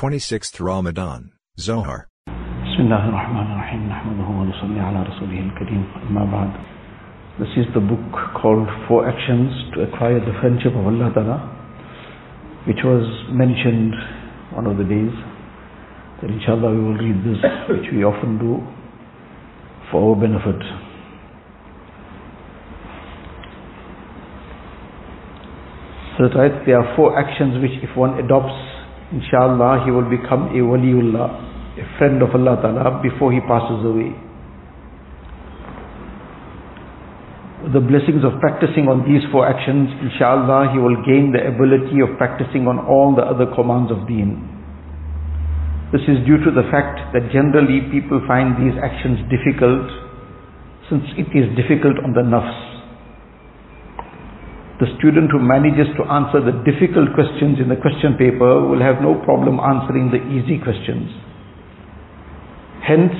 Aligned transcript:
26th 0.00 0.58
Ramadan, 0.60 1.30
Dhohr. 1.58 2.08
This 7.38 7.52
is 7.60 7.66
the 7.74 7.80
book 7.84 8.08
called 8.40 8.66
Four 8.88 9.06
Actions 9.06 9.52
to 9.74 9.82
Acquire 9.82 10.20
the 10.20 10.32
Friendship 10.40 10.72
of 10.72 10.86
Allah 10.86 11.12
Ta'ala 11.12 11.38
which 12.66 12.80
was 12.82 13.04
mentioned 13.28 13.92
one 14.56 14.66
of 14.66 14.78
the 14.78 14.84
days 14.84 15.12
that 16.22 16.30
inshallah 16.32 16.72
we 16.72 16.80
will 16.80 16.96
read 16.96 17.20
this 17.20 17.44
which 17.68 17.92
we 17.92 18.02
often 18.02 18.38
do 18.38 18.56
for 19.92 20.00
our 20.00 20.16
benefit. 20.16 20.64
So 26.16 26.24
that 26.24 26.32
right, 26.40 26.64
there 26.64 26.80
are 26.80 26.96
four 26.96 27.20
actions 27.20 27.60
which 27.60 27.76
if 27.84 27.94
one 27.94 28.18
adopts 28.18 28.79
inshallah 29.12 29.84
he 29.84 29.90
will 29.90 30.08
become 30.08 30.48
a 30.54 30.60
waliullah 30.62 31.50
a 31.78 31.86
friend 31.98 32.20
of 32.22 32.34
Allah 32.34 32.58
Ta'ala 32.60 33.00
before 33.02 33.32
he 33.32 33.40
passes 33.40 33.80
away. 33.86 34.12
The 37.72 37.80
blessings 37.80 38.24
of 38.24 38.40
practicing 38.40 38.88
on 38.88 39.04
these 39.04 39.20
four 39.30 39.44
actions, 39.46 39.92
inshallah, 40.00 40.72
he 40.72 40.78
will 40.80 40.96
gain 41.04 41.30
the 41.30 41.44
ability 41.44 42.00
of 42.00 42.16
practicing 42.16 42.66
on 42.66 42.80
all 42.80 43.14
the 43.14 43.22
other 43.22 43.44
commands 43.52 43.92
of 43.92 44.08
deen. 44.08 44.40
This 45.92 46.00
is 46.08 46.24
due 46.24 46.40
to 46.40 46.50
the 46.50 46.64
fact 46.72 47.12
that 47.12 47.28
generally 47.30 47.84
people 47.92 48.22
find 48.26 48.56
these 48.56 48.74
actions 48.80 49.20
difficult 49.28 49.86
since 50.88 51.04
it 51.20 51.28
is 51.36 51.52
difficult 51.54 52.00
on 52.02 52.16
the 52.16 52.24
nafs. 52.24 52.69
The 54.80 54.88
student 54.96 55.28
who 55.30 55.38
manages 55.38 55.92
to 56.00 56.08
answer 56.08 56.40
the 56.40 56.56
difficult 56.64 57.12
questions 57.12 57.60
in 57.60 57.68
the 57.68 57.76
question 57.76 58.16
paper 58.16 58.64
will 58.64 58.80
have 58.80 59.04
no 59.04 59.12
problem 59.28 59.60
answering 59.60 60.08
the 60.08 60.24
easy 60.32 60.56
questions. 60.56 61.04
Hence, 62.80 63.12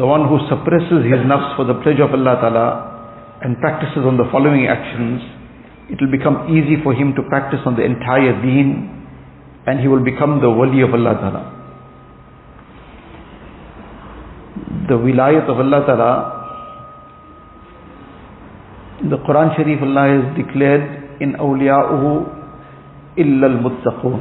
the 0.00 0.06
one 0.08 0.24
who 0.24 0.40
suppresses 0.48 1.04
his 1.04 1.20
nafs 1.28 1.52
for 1.54 1.68
the 1.68 1.76
pleasure 1.84 2.08
of 2.08 2.16
Allah 2.16 2.40
Ta'ala 2.40 2.66
and 3.44 3.60
practices 3.60 4.08
on 4.08 4.16
the 4.16 4.24
following 4.32 4.66
actions, 4.72 5.20
it 5.92 6.00
will 6.00 6.08
become 6.10 6.48
easy 6.48 6.80
for 6.82 6.94
him 6.96 7.12
to 7.12 7.22
practice 7.28 7.60
on 7.66 7.76
the 7.76 7.84
entire 7.84 8.32
deen 8.40 8.88
and 9.66 9.80
he 9.80 9.88
will 9.88 10.02
become 10.02 10.40
the 10.40 10.48
wali 10.48 10.80
of 10.80 10.94
Allah 10.96 11.12
Ta'ala. 11.20 11.42
The 14.88 14.96
wilayat 14.96 15.44
of 15.44 15.60
Allah 15.60 15.84
Ta'ala, 15.84 16.12
the 19.10 19.18
Quran 19.28 19.54
Sharif 19.56 19.82
Allah 19.82 20.08
has 20.08 20.36
declared 20.40 21.01
in 21.22 21.34
awliya'uhu 21.38 22.10
illa 23.16 23.46
al-muttaqun. 23.46 24.20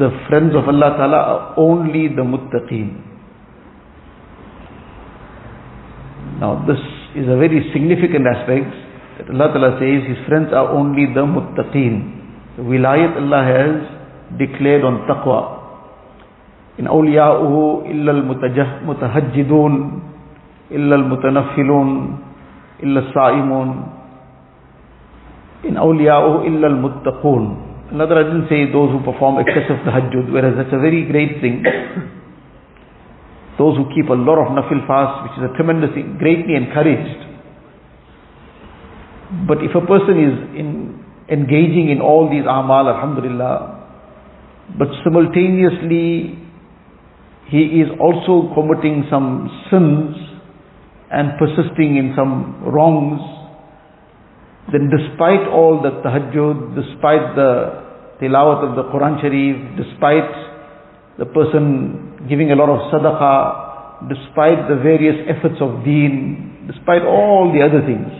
The 0.00 0.10
friends 0.28 0.56
of 0.56 0.66
Allah 0.68 0.90
Ta'ala 0.96 1.16
are 1.16 1.54
only 1.56 2.08
the 2.08 2.22
muttaqeen. 2.24 2.88
Now 6.40 6.64
this 6.66 6.80
is 7.14 7.26
a 7.28 7.36
very 7.36 7.60
significant 7.72 8.26
aspect 8.26 8.70
that 9.18 9.30
Allah 9.34 9.48
Ta'ala 9.52 9.70
says 9.82 10.06
His 10.06 10.18
friends 10.26 10.52
are 10.52 10.70
only 10.70 11.06
the 11.12 11.26
muttaqeen. 11.26 12.16
The 12.56 12.62
wilayat 12.62 13.16
Allah 13.18 13.42
has 13.44 13.74
declared 14.38 14.82
on 14.84 15.06
taqwa. 15.10 15.58
In 16.78 16.86
awliya'uhu 16.86 17.90
illa 17.90 18.12
al-mutahajjidun, 18.14 19.72
illa 20.70 20.94
al-mutanaffilun, 20.94 21.88
illa 22.82 23.00
al-sa'imun. 23.02 23.97
In 25.64 25.74
awliya'uhu 25.74 26.46
illa 26.46 26.66
al-muttaqun. 26.68 27.42
Allah 27.92 28.06
didn't 28.06 28.48
say 28.48 28.70
those 28.70 28.92
who 28.92 29.00
perform 29.00 29.40
excessive 29.40 29.80
tahajjud, 29.82 30.30
whereas 30.30 30.54
that's 30.56 30.72
a 30.72 30.78
very 30.78 31.08
great 31.08 31.40
thing 31.40 31.64
those 33.58 33.76
who 33.76 33.90
keep 33.92 34.08
a 34.08 34.14
lot 34.14 34.38
of 34.38 34.54
nafil 34.54 34.86
fast, 34.86 35.26
which 35.26 35.34
is 35.42 35.50
a 35.50 35.52
tremendous 35.58 35.90
thing, 35.90 36.16
greatly 36.16 36.54
encouraged. 36.54 37.26
But 39.46 39.58
if 39.66 39.74
a 39.74 39.84
person 39.84 40.14
is 40.16 40.34
in 40.56 41.04
engaging 41.28 41.90
in 41.90 42.00
all 42.00 42.30
these 42.30 42.46
amal, 42.46 42.88
alhamdulillah, 42.88 43.74
but 44.78 44.88
simultaneously 45.04 46.38
he 47.50 47.82
is 47.82 47.90
also 48.00 48.54
committing 48.54 49.04
some 49.10 49.50
sins 49.70 50.14
and 51.10 51.32
persisting 51.36 51.96
in 51.96 52.14
some 52.16 52.62
wrongs, 52.62 53.20
then 54.72 54.90
despite 54.92 55.48
all 55.48 55.80
the 55.80 55.90
tahajjud, 56.04 56.76
despite 56.76 57.34
the 57.36 57.84
tilawat 58.20 58.68
of 58.68 58.76
the 58.76 58.84
Quran 58.92 59.20
Sharif, 59.20 59.56
despite 59.80 60.28
the 61.18 61.26
person 61.26 62.26
giving 62.28 62.52
a 62.52 62.56
lot 62.56 62.68
of 62.68 62.92
sadaqah, 62.92 64.08
despite 64.08 64.68
the 64.68 64.76
various 64.76 65.16
efforts 65.26 65.56
of 65.60 65.84
deen, 65.84 66.68
despite 66.68 67.02
all 67.02 67.50
the 67.52 67.64
other 67.64 67.80
things. 67.86 68.12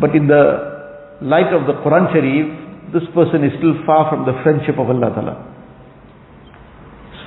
But 0.00 0.16
in 0.16 0.26
the 0.26 1.22
light 1.22 1.52
of 1.54 1.66
the 1.66 1.78
Quran 1.84 2.10
Sharif, 2.12 2.92
this 2.92 3.06
person 3.14 3.44
is 3.44 3.52
still 3.58 3.74
far 3.86 4.10
from 4.10 4.26
the 4.26 4.34
friendship 4.42 4.78
of 4.78 4.90
Allah 4.90 5.10
Ta'ala. 5.14 5.34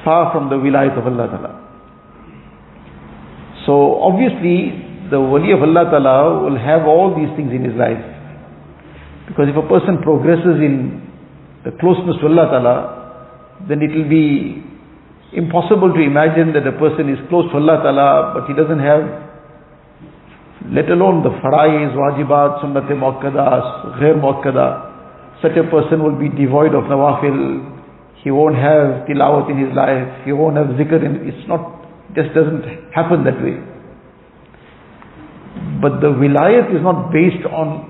Far 0.04 0.32
from 0.32 0.50
the 0.50 0.56
wilayat 0.56 0.98
of 0.98 1.08
Allah 1.08 1.28
Ta'ala. 1.28 1.52
So 3.66 4.00
obviously, 4.00 4.87
the 5.10 5.20
wali 5.20 5.52
of 5.52 5.62
Allah 5.62 5.86
Ta'ala 5.90 6.44
will 6.44 6.58
have 6.60 6.84
all 6.88 7.16
these 7.16 7.32
things 7.36 7.52
in 7.54 7.64
his 7.64 7.76
life. 7.76 8.00
Because 9.28 9.48
if 9.50 9.56
a 9.56 9.68
person 9.68 10.00
progresses 10.04 10.60
in 10.60 11.04
the 11.64 11.72
closeness 11.80 12.16
to 12.22 12.28
Allah 12.28 12.48
Ta'ala, 12.52 12.76
then 13.68 13.82
it 13.82 13.92
will 13.96 14.10
be 14.10 14.64
impossible 15.34 15.92
to 15.94 16.00
imagine 16.00 16.54
that 16.54 16.68
a 16.68 16.72
person 16.76 17.10
is 17.12 17.20
close 17.30 17.50
to 17.52 17.58
Allah 17.58 17.84
Ta'ala, 17.84 18.10
but 18.36 18.48
he 18.48 18.54
doesn't 18.56 18.80
have, 18.80 19.04
let 20.72 20.88
alone 20.90 21.24
the 21.24 21.32
faraiz, 21.44 21.92
wajibat, 21.96 22.64
sunnat 22.64 22.88
muakkada, 22.92 24.00
ghair 24.00 24.16
muakkada. 24.16 24.88
Such 25.42 25.56
a 25.56 25.64
person 25.70 26.04
will 26.04 26.18
be 26.18 26.30
devoid 26.30 26.74
of 26.74 26.86
nawafil. 26.90 27.76
He 28.24 28.32
won't 28.32 28.56
have 28.56 29.06
tilawat 29.08 29.52
in 29.52 29.58
his 29.60 29.76
life. 29.76 30.26
He 30.26 30.32
won't 30.34 30.58
have 30.58 30.68
zikr. 30.80 31.04
In, 31.04 31.28
it's 31.30 31.48
not, 31.48 31.62
just 32.16 32.34
doesn't 32.34 32.64
happen 32.92 33.24
that 33.24 33.38
way. 33.44 33.77
But 35.82 36.02
the 36.02 36.10
wilayat 36.10 36.74
is 36.76 36.82
not 36.82 37.12
based 37.12 37.46
on 37.46 37.90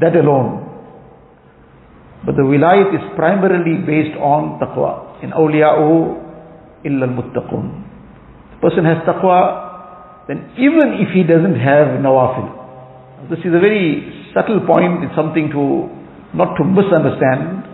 that 0.00 0.16
alone. 0.16 0.64
But 2.26 2.36
the 2.36 2.42
wilayat 2.42 2.94
is 2.94 3.04
primarily 3.16 3.84
based 3.84 4.16
on 4.16 4.58
taqwa. 4.60 5.22
In 5.22 5.30
awliya'u, 5.30 6.84
illa 6.84 7.04
al-muttaqun. 7.08 7.64
The 8.52 8.58
person 8.60 8.84
has 8.84 9.04
taqwa, 9.04 10.26
then 10.28 10.52
even 10.56 11.00
if 11.04 11.12
he 11.12 11.22
doesn't 11.22 11.56
have 11.60 12.00
nawafil, 12.00 13.28
this 13.28 13.40
is 13.40 13.52
a 13.52 13.60
very 13.60 14.30
subtle 14.34 14.60
point, 14.66 15.04
it's 15.04 15.14
something 15.14 15.48
to, 15.52 15.88
not 16.36 16.56
to 16.56 16.64
misunderstand, 16.64 17.64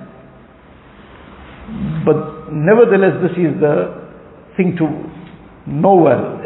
but 2.04 2.52
nevertheless 2.52 3.22
this 3.22 3.34
is 3.38 3.54
the 3.60 4.10
thing 4.56 4.74
to 4.78 4.86
know 5.70 5.94
well, 5.94 6.42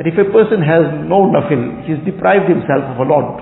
that 0.00 0.08
if 0.08 0.16
a 0.16 0.24
person 0.32 0.64
has 0.64 0.88
no 1.04 1.28
nafil, 1.28 1.84
he's 1.84 2.00
deprived 2.08 2.48
himself 2.48 2.88
of 2.88 2.96
a 2.96 3.04
lot. 3.04 3.36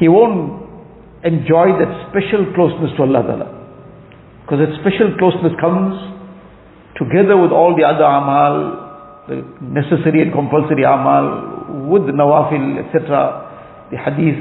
He 0.00 0.08
won't 0.08 0.64
enjoy 1.20 1.76
that 1.76 2.08
special 2.08 2.48
closeness 2.56 2.96
to 2.96 3.04
Allah 3.04 3.20
Ta'ala. 3.28 3.48
Because 4.40 4.64
that 4.64 4.72
special 4.80 5.12
closeness 5.20 5.52
comes 5.60 6.00
together 6.96 7.36
with 7.36 7.52
all 7.52 7.76
the 7.76 7.84
other 7.84 8.08
amal, 8.08 9.28
the 9.28 9.44
necessary 9.60 10.24
and 10.24 10.32
compulsory 10.32 10.88
amal, 10.88 11.92
with 11.92 12.08
nawafil, 12.08 12.80
etc. 12.88 13.92
The 13.92 14.00
hadith, 14.00 14.40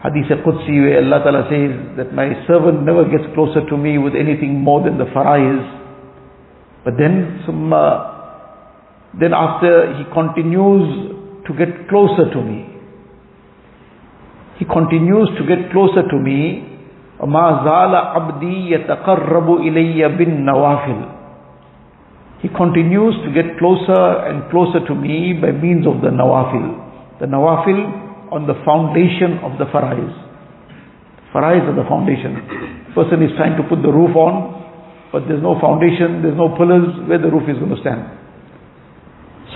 hadith 0.00 0.40
Qudsi 0.40 0.72
where 0.88 1.04
Allah 1.04 1.20
Ta'ala 1.20 1.42
says 1.52 2.00
that 2.00 2.16
my 2.16 2.32
servant 2.48 2.80
never 2.80 3.04
gets 3.04 3.28
closer 3.36 3.60
to 3.60 3.76
me 3.76 4.00
with 4.00 4.16
anything 4.16 4.56
more 4.56 4.80
than 4.80 4.96
the 4.96 5.04
faraiz. 5.12 5.60
But 6.80 6.96
then, 6.96 7.44
summa, 7.44 8.15
then 9.19 9.33
after 9.33 9.97
he 9.97 10.03
continues 10.13 11.11
to 11.47 11.51
get 11.53 11.89
closer 11.89 12.29
to 12.31 12.39
me. 12.41 12.67
He 14.57 14.65
continues 14.65 15.29
to 15.37 15.43
get 15.47 15.71
closer 15.71 16.03
to 16.07 16.17
me. 16.17 16.67
ما 17.21 17.61
زال 17.65 17.95
عبدي 17.95 18.71
يتقرب 18.71 19.47
إلي 19.61 20.07
بالنوافل 20.07 21.21
he 22.41 22.49
continues 22.49 23.13
to 23.21 23.29
get 23.29 23.53
closer 23.61 24.25
and 24.25 24.49
closer 24.49 24.81
to 24.89 24.95
me 24.97 25.37
by 25.37 25.53
means 25.53 25.85
of 25.85 26.01
the 26.01 26.09
nawafil. 26.09 27.21
The 27.21 27.29
nawafil 27.29 28.33
on 28.33 28.49
the 28.49 28.57
foundation 28.65 29.37
of 29.45 29.61
the 29.61 29.69
farais. 29.69 30.09
Farais 31.29 31.61
are 31.61 31.77
the 31.77 31.85
foundation. 31.85 32.41
Person 32.97 33.21
is 33.21 33.29
trying 33.37 33.61
to 33.61 33.63
put 33.69 33.85
the 33.85 33.93
roof 33.93 34.17
on, 34.17 34.57
but 35.13 35.29
there's 35.29 35.43
no 35.45 35.53
foundation, 35.61 36.25
there's 36.25 36.35
no 36.35 36.57
pillars 36.57 36.89
where 37.05 37.21
the 37.21 37.29
roof 37.29 37.45
is 37.45 37.61
going 37.61 37.77
to 37.77 37.81
stand. 37.85 38.09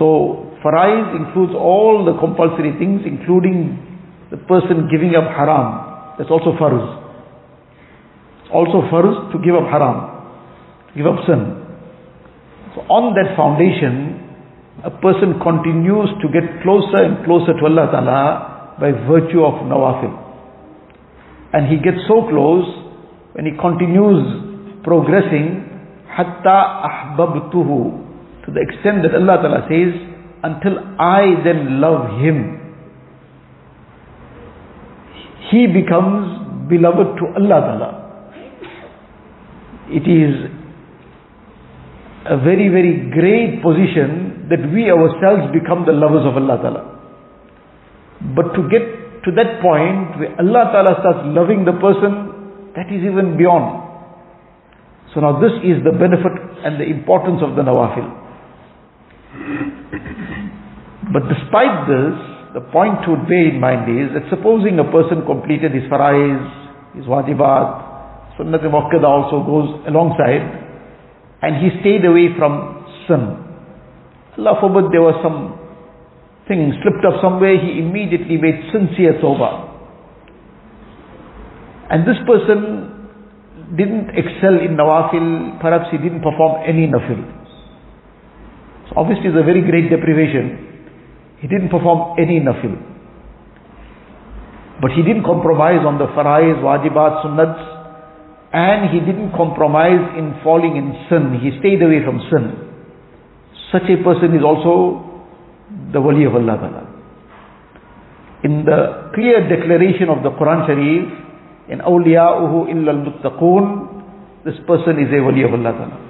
So 0.00 0.48
farais 0.64 1.12
includes 1.12 1.52
all 1.52 2.08
the 2.08 2.16
compulsory 2.16 2.72
things, 2.80 3.04
including 3.04 3.76
the 4.32 4.38
person 4.48 4.88
giving 4.88 5.12
up 5.14 5.28
haram. 5.28 6.16
That's 6.16 6.30
also 6.32 6.56
farz. 6.56 6.80
It's 8.40 8.48
also 8.48 8.80
farz 8.88 9.30
to 9.32 9.36
give 9.44 9.52
up 9.54 9.68
haram. 9.68 10.08
give 10.96 11.06
up 11.06 11.20
sin. 11.26 11.52
So 12.74 12.80
on 12.88 13.14
that 13.14 13.36
foundation, 13.36 14.24
a 14.84 14.90
person 14.90 15.36
continues 15.42 16.08
to 16.22 16.26
get 16.32 16.48
closer 16.62 17.04
and 17.04 17.24
closer 17.28 17.52
to 17.52 17.62
Allah 17.68 17.92
Ta'ala 17.92 18.76
by 18.80 18.92
virtue 19.04 19.44
of 19.44 19.60
nawafil. 19.68 20.16
And 21.52 21.68
he 21.68 21.76
gets 21.76 22.00
so 22.08 22.24
close 22.30 22.64
when 23.34 23.44
he 23.44 23.52
continues 23.60 24.80
progressing, 24.82 25.60
hatta 26.08 26.88
ahbabtuhu, 26.88 28.09
to 28.46 28.52
the 28.52 28.60
extent 28.60 29.02
that 29.02 29.14
Allah 29.14 29.36
Ta'ala 29.42 29.66
says, 29.68 29.92
until 30.42 30.78
I 30.98 31.42
then 31.44 31.80
love 31.80 32.20
him. 32.20 32.56
He 35.50 35.66
becomes 35.66 36.68
beloved 36.68 37.18
to 37.18 37.24
Allah 37.36 37.60
Ta'ala. 37.66 37.90
It 39.90 40.06
is 40.06 40.48
a 42.26 42.36
very, 42.36 42.68
very 42.68 43.10
great 43.10 43.62
position 43.62 44.46
that 44.48 44.62
we 44.72 44.90
ourselves 44.90 45.52
become 45.52 45.84
the 45.86 45.92
lovers 45.92 46.24
of 46.24 46.36
Allah 46.36 46.56
Ta'ala. 46.62 46.82
But 48.36 48.54
to 48.54 48.68
get 48.68 49.24
to 49.24 49.30
that 49.32 49.60
point 49.60 50.20
where 50.20 50.32
Allah 50.38 50.70
Ta'ala 50.72 50.92
starts 51.00 51.26
loving 51.26 51.64
the 51.64 51.72
person, 51.72 52.72
that 52.76 52.86
is 52.88 53.02
even 53.02 53.36
beyond. 53.36 53.90
So 55.12 55.20
now 55.20 55.40
this 55.40 55.52
is 55.64 55.82
the 55.82 55.90
benefit 55.90 56.38
and 56.62 56.78
the 56.78 56.86
importance 56.86 57.42
of 57.42 57.56
the 57.56 57.62
nawafil. 57.62 58.19
But 61.12 61.26
despite 61.26 61.86
this, 61.86 62.14
the 62.54 62.62
point 62.74 63.02
to 63.06 63.14
bear 63.30 63.54
in 63.54 63.60
mind 63.60 63.86
is 63.86 64.10
that 64.14 64.26
supposing 64.30 64.78
a 64.78 64.86
person 64.90 65.22
completed 65.26 65.70
his 65.70 65.86
farais, 65.86 66.38
his 66.94 67.06
wajibat, 67.06 68.38
sunnat 68.38 68.62
muakkada 68.66 69.06
also 69.06 69.42
goes 69.46 69.70
alongside, 69.86 70.42
and 71.42 71.62
he 71.62 71.70
stayed 71.80 72.04
away 72.04 72.34
from 72.38 72.86
sin. 73.06 73.22
Allah 74.38 74.58
forbid 74.58 74.90
there 74.90 75.02
was 75.02 75.18
some 75.22 75.58
thing 76.46 76.74
slipped 76.82 77.04
up 77.06 77.22
somewhere, 77.22 77.54
he 77.54 77.78
immediately 77.78 78.36
made 78.36 78.66
sincere 78.74 79.18
tawbah. 79.22 79.70
And 81.90 82.06
this 82.06 82.18
person 82.26 83.78
didn't 83.78 84.10
excel 84.14 84.58
in 84.58 84.74
nawafil, 84.74 85.60
perhaps 85.60 85.90
he 85.90 85.98
didn't 85.98 86.22
perform 86.22 86.62
any 86.66 86.86
nafil. 86.86 87.39
So 88.90 88.98
obviously 88.98 89.30
it's 89.30 89.38
a 89.38 89.46
very 89.46 89.62
great 89.62 89.88
deprivation. 89.88 90.66
He 91.38 91.46
didn't 91.46 91.70
perform 91.70 92.18
any 92.18 92.42
nafil. 92.42 92.74
But 94.82 94.90
he 94.92 95.02
didn't 95.02 95.22
compromise 95.22 95.86
on 95.86 95.98
the 95.98 96.06
farais, 96.10 96.58
wajibat, 96.58 97.22
sunnats, 97.22 97.62
and 98.52 98.90
he 98.90 98.98
didn't 99.00 99.30
compromise 99.32 100.18
in 100.18 100.34
falling 100.42 100.74
in 100.74 101.06
sin. 101.08 101.38
He 101.38 101.54
stayed 101.60 101.82
away 101.82 102.02
from 102.04 102.18
sin. 102.32 102.44
Such 103.70 103.86
a 103.86 104.02
person 104.02 104.34
is 104.34 104.42
also 104.42 105.06
the 105.92 106.00
wali 106.00 106.24
of 106.24 106.34
Allah 106.34 106.56
Ta'ala. 106.58 106.82
In 108.42 108.64
the 108.64 109.12
clear 109.14 109.46
declaration 109.46 110.08
of 110.08 110.24
the 110.24 110.30
Quran 110.34 110.66
Sharif, 110.66 111.06
in 111.70 111.78
awliya'uhu 111.78 112.72
illa 112.72 112.90
al-muttaqun, 112.90 114.44
this 114.44 114.58
person 114.66 114.98
is 114.98 115.12
a 115.14 115.22
wali 115.22 115.44
of 115.44 115.52
Allah 115.54 115.72
Ta'ala. 115.78 116.09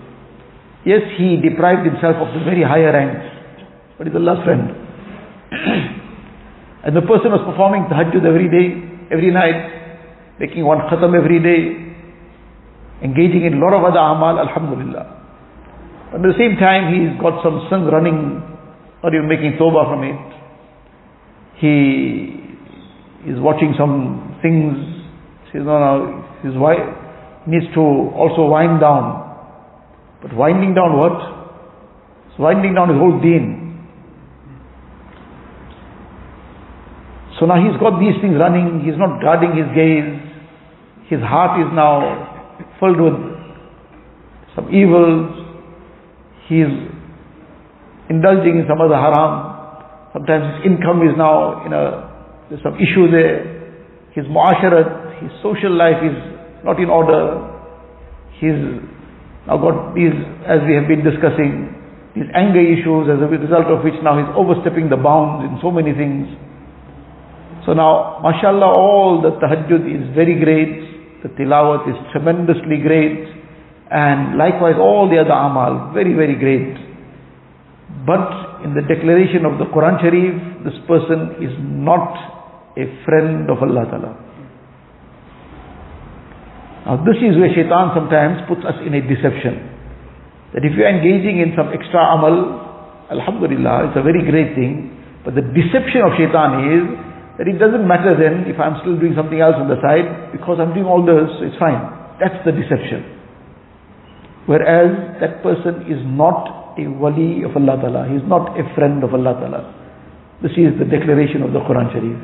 Yes, 0.85 1.03
he 1.19 1.37
deprived 1.37 1.85
himself 1.85 2.17
of 2.17 2.32
the 2.32 2.41
very 2.44 2.62
higher 2.65 2.93
ranks, 2.93 3.21
but 3.99 4.06
he's 4.06 4.17
Allah's 4.17 4.41
friend. 4.44 4.65
and 6.85 6.97
the 6.97 7.05
person 7.05 7.32
was 7.37 7.44
performing 7.44 7.85
tahajjud 7.93 8.25
every 8.25 8.49
day, 8.49 8.81
every 9.12 9.31
night, 9.31 10.41
making 10.41 10.65
one 10.65 10.79
khatam 10.88 11.12
every 11.12 11.37
day, 11.37 11.93
engaging 13.05 13.44
in 13.44 13.61
lot 13.61 13.77
of 13.77 13.85
other 13.85 14.00
amal, 14.00 14.41
alhamdulillah. 14.41 15.21
But 16.12 16.25
at 16.25 16.32
the 16.32 16.38
same 16.41 16.56
time, 16.56 16.97
he's 16.97 17.12
got 17.21 17.44
some 17.44 17.69
sins 17.69 17.87
running, 17.93 18.41
or 19.05 19.15
even 19.15 19.29
making 19.29 19.61
tawbah 19.61 19.85
from 19.85 20.03
it. 20.05 20.17
He 21.61 23.31
is 23.31 23.38
watching 23.38 23.75
some 23.76 24.38
things. 24.41 24.81
Says, 25.53 25.62
no, 25.65 25.76
no, 25.76 26.25
his 26.43 26.56
wife 26.56 26.81
needs 27.47 27.67
to 27.75 27.81
also 27.81 28.49
wind 28.49 28.81
down. 28.81 29.30
But 30.22 30.34
winding 30.34 30.75
down 30.75 30.96
what? 30.96 31.17
It's 32.28 32.38
winding 32.38 32.75
down 32.75 32.88
his 32.90 32.99
whole 32.99 33.20
deen. 33.20 33.61
So 37.40 37.46
now 37.46 37.56
he's 37.56 37.81
got 37.81 37.99
these 37.99 38.20
things 38.20 38.37
running, 38.37 38.84
he's 38.84 38.99
not 39.00 39.22
guarding 39.22 39.56
his 39.56 39.64
gaze, 39.72 40.12
his 41.08 41.20
heart 41.25 41.56
is 41.64 41.72
now 41.72 42.61
filled 42.78 43.00
with 43.00 43.17
some 44.55 44.69
evils, 44.69 45.40
he's 46.49 46.69
indulging 48.11 48.61
in 48.61 48.66
some 48.69 48.76
other 48.84 48.94
haram. 48.94 49.56
Sometimes 50.12 50.61
his 50.61 50.69
income 50.69 51.00
is 51.00 51.16
now 51.16 51.64
in 51.64 51.73
a, 51.73 52.44
there's 52.50 52.62
some 52.62 52.76
issue 52.76 53.08
there. 53.08 53.56
His 54.12 54.26
muasharat, 54.26 55.23
his 55.23 55.31
social 55.40 55.73
life 55.73 56.02
is 56.05 56.19
not 56.62 56.78
in 56.78 56.90
order. 56.90 57.46
He's 58.37 58.84
now 59.46 59.56
got 59.56 59.94
these, 59.94 60.12
as 60.44 60.60
we 60.69 60.75
have 60.75 60.88
been 60.88 61.04
discussing, 61.04 61.72
these 62.14 62.28
anger 62.34 62.60
issues 62.60 63.08
as 63.08 63.22
a 63.22 63.28
result 63.31 63.70
of 63.70 63.84
which 63.84 63.94
now 64.02 64.19
he's 64.19 64.28
overstepping 64.34 64.90
the 64.90 64.98
bounds 64.98 65.46
in 65.46 65.58
so 65.62 65.70
many 65.70 65.94
things. 65.94 66.26
So 67.64 67.72
now, 67.72 68.19
mashallah, 68.22 68.66
all 68.66 69.22
the 69.22 69.38
tahajjud 69.38 69.87
is 69.87 70.14
very 70.14 70.37
great. 70.40 71.22
The 71.22 71.28
tilawat 71.37 71.88
is 71.88 71.96
tremendously 72.12 72.82
great 72.82 73.31
and 73.90 74.38
likewise 74.38 74.76
all 74.78 75.10
the 75.10 75.19
other 75.19 75.34
amal, 75.34 75.92
very, 75.92 76.14
very 76.14 76.34
great. 76.34 76.78
But 78.06 78.64
in 78.64 78.75
the 78.75 78.82
declaration 78.82 79.44
of 79.44 79.58
the 79.58 79.66
Quran 79.66 80.00
Sharif, 80.00 80.64
this 80.64 80.78
person 80.87 81.42
is 81.42 81.52
not 81.58 82.14
a 82.78 82.87
friend 83.04 83.50
of 83.50 83.58
Allah 83.62 83.84
Ta'ala. 83.90 84.30
Now 86.87 87.00
this 87.05 87.21
is 87.21 87.37
where 87.37 87.53
shaitan 87.53 87.93
sometimes 87.93 88.44
puts 88.49 88.65
us 88.65 88.77
in 88.85 88.97
a 88.97 89.03
deception. 89.05 89.61
That 90.56 90.67
if 90.67 90.75
you're 90.75 90.91
engaging 90.91 91.38
in 91.38 91.55
some 91.55 91.71
extra 91.71 92.00
amal, 92.17 92.69
Alhamdulillah, 93.11 93.91
it's 93.91 93.99
a 93.99 94.05
very 94.06 94.23
great 94.23 94.55
thing. 94.55 94.97
But 95.25 95.35
the 95.35 95.44
deception 95.44 96.06
of 96.06 96.17
shaitan 96.17 96.50
is 96.71 96.82
that 97.38 97.47
it 97.47 97.59
doesn't 97.59 97.87
matter 97.87 98.17
then 98.17 98.47
if 98.47 98.59
I'm 98.61 98.79
still 98.85 98.97
doing 98.99 99.15
something 99.17 99.41
else 99.41 99.56
on 99.59 99.69
the 99.69 99.81
side, 99.82 100.32
because 100.32 100.59
I'm 100.61 100.73
doing 100.73 100.87
all 100.87 101.03
this, 101.03 101.29
it's 101.41 101.59
fine. 101.59 101.81
That's 102.21 102.37
the 102.44 102.53
deception. 102.53 103.05
Whereas 104.47 105.21
that 105.21 105.43
person 105.43 105.88
is 105.88 106.00
not 106.04 106.75
a 106.76 106.87
wali 106.88 107.45
of 107.45 107.57
Allah 107.57 107.76
Ta'ala. 107.81 108.09
He 108.09 108.16
is 108.16 108.26
not 108.26 108.57
a 108.59 108.64
friend 108.75 109.04
of 109.04 109.14
Allah 109.14 109.37
Ta'ala. 109.37 109.62
This 110.43 110.52
is 110.57 110.76
the 110.81 110.88
declaration 110.88 111.43
of 111.43 111.52
the 111.52 111.61
Quran 111.61 111.93
Sharif. 111.93 112.16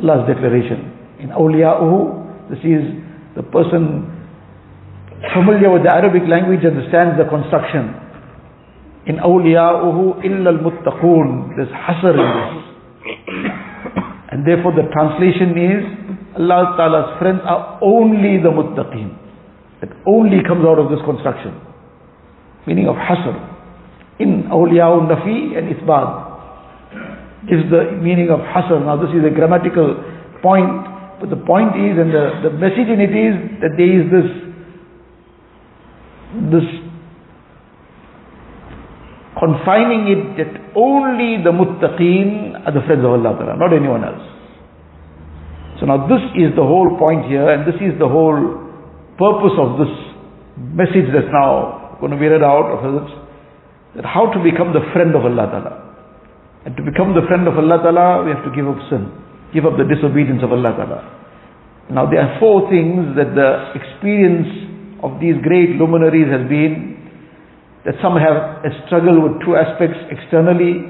Allah's 0.00 0.28
declaration. 0.28 0.92
In 1.20 1.28
awliya'uhu, 1.30 2.50
this 2.50 2.60
is 2.64 2.84
the 3.36 3.42
person 3.42 4.08
familiar 5.30 5.70
with 5.70 5.84
the 5.84 5.92
Arabic 5.94 6.26
language 6.28 6.64
understands 6.64 7.16
the 7.16 7.24
construction. 7.30 7.94
In 9.06 9.16
awliya'uhu 9.18 10.24
illa 10.24 10.50
al-muttaqun. 10.50 11.56
There's 11.56 11.70
hasr 11.70 12.14
in 12.14 12.28
this. 12.38 12.72
And 14.32 14.46
therefore 14.46 14.72
the 14.72 14.86
translation 14.92 15.58
is, 15.58 15.82
Allah 16.38 16.74
Ta'ala's 16.76 17.18
friends 17.18 17.40
are 17.44 17.78
only 17.82 18.38
the 18.42 18.50
muttaqeen. 18.50 19.18
It 19.82 19.90
only 20.06 20.42
comes 20.46 20.64
out 20.64 20.78
of 20.78 20.90
this 20.90 21.00
construction. 21.04 21.58
Meaning 22.66 22.86
of 22.88 22.96
hasr. 22.96 23.34
In 24.20 24.44
awliyaul 24.44 25.10
nafi 25.10 25.58
and 25.58 25.74
isbat. 25.74 26.30
Gives 27.50 27.68
the 27.70 27.98
meaning 28.00 28.30
of 28.30 28.38
hasr. 28.40 28.78
Now 28.84 28.96
this 28.96 29.10
is 29.10 29.24
a 29.26 29.34
grammatical 29.34 29.98
point. 30.42 30.86
But 31.22 31.30
the 31.30 31.38
point 31.38 31.78
is, 31.78 31.94
and 32.02 32.10
the, 32.10 32.50
the 32.50 32.52
message 32.58 32.90
in 32.90 32.98
it 32.98 33.14
is, 33.14 33.34
that 33.62 33.78
there 33.78 33.86
is 33.86 34.10
this, 34.10 34.28
this 36.50 36.66
confining 39.38 40.10
it 40.10 40.22
that 40.42 40.50
only 40.74 41.38
the 41.38 41.54
muttaqeen 41.54 42.66
are 42.66 42.74
the 42.74 42.82
friends 42.90 43.06
of 43.06 43.14
Allah 43.14 43.38
Ta'ala, 43.38 43.54
not 43.54 43.70
anyone 43.70 44.02
else. 44.02 44.26
So 45.78 45.86
now 45.86 46.10
this 46.10 46.22
is 46.34 46.58
the 46.58 46.66
whole 46.66 46.98
point 46.98 47.30
here, 47.30 47.46
and 47.54 47.70
this 47.70 47.78
is 47.78 47.94
the 48.02 48.10
whole 48.10 48.58
purpose 49.14 49.54
of 49.62 49.78
this 49.78 49.94
message 50.58 51.06
that's 51.14 51.30
now 51.30 51.98
going 52.02 52.10
to 52.10 52.18
be 52.18 52.26
read 52.26 52.42
out 52.42 52.66
of 52.66 52.82
it, 52.82 53.08
that 53.94 54.04
how 54.10 54.26
to 54.26 54.42
become 54.42 54.74
the 54.74 54.82
friend 54.90 55.14
of 55.14 55.22
Allah 55.22 55.46
Ta'ala. 55.46 55.74
And 56.66 56.74
to 56.74 56.82
become 56.82 57.14
the 57.14 57.22
friend 57.30 57.46
of 57.46 57.54
Allah 57.54 57.78
Ta'ala, 57.78 58.26
we 58.26 58.34
have 58.34 58.42
to 58.42 58.50
give 58.50 58.66
up 58.66 58.82
sin, 58.90 59.06
give 59.52 59.64
up 59.64 59.76
the 59.76 59.84
disobedience 59.84 60.40
of 60.42 60.52
Allah 60.52 60.72
Ta'ala. 60.72 61.00
Now 61.92 62.08
there 62.08 62.24
are 62.24 62.40
four 62.40 62.68
things 62.72 63.16
that 63.20 63.36
the 63.36 63.76
experience 63.76 64.48
of 65.04 65.20
these 65.20 65.36
great 65.42 65.76
luminaries 65.76 66.30
has 66.32 66.48
been, 66.48 66.96
that 67.84 67.98
some 68.00 68.14
have 68.16 68.64
a 68.64 68.70
struggle 68.86 69.20
with 69.20 69.42
two 69.44 69.56
aspects 69.56 69.98
externally. 70.08 70.88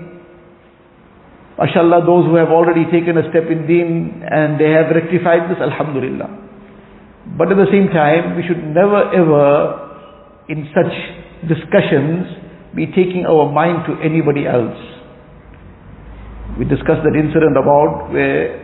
MashaAllah, 1.56 2.04
those 2.04 2.28
who 2.28 2.36
have 2.36 2.48
already 2.52 2.84
taken 2.92 3.16
a 3.16 3.24
step 3.32 3.48
in 3.48 3.66
deen 3.66 4.22
and 4.24 4.60
they 4.60 4.70
have 4.70 4.92
rectified 4.92 5.48
this, 5.48 5.58
Alhamdulillah. 5.58 6.28
But 7.38 7.50
at 7.50 7.56
the 7.56 7.70
same 7.70 7.88
time, 7.88 8.36
we 8.36 8.42
should 8.44 8.60
never 8.60 9.08
ever 9.14 9.82
in 10.48 10.68
such 10.74 10.92
discussions 11.48 12.26
be 12.74 12.86
taking 12.86 13.24
our 13.26 13.50
mind 13.50 13.86
to 13.86 13.96
anybody 14.04 14.46
else. 14.46 14.91
We 16.58 16.68
discussed 16.68 17.00
that 17.08 17.16
incident 17.16 17.56
about 17.56 18.12
where 18.12 18.60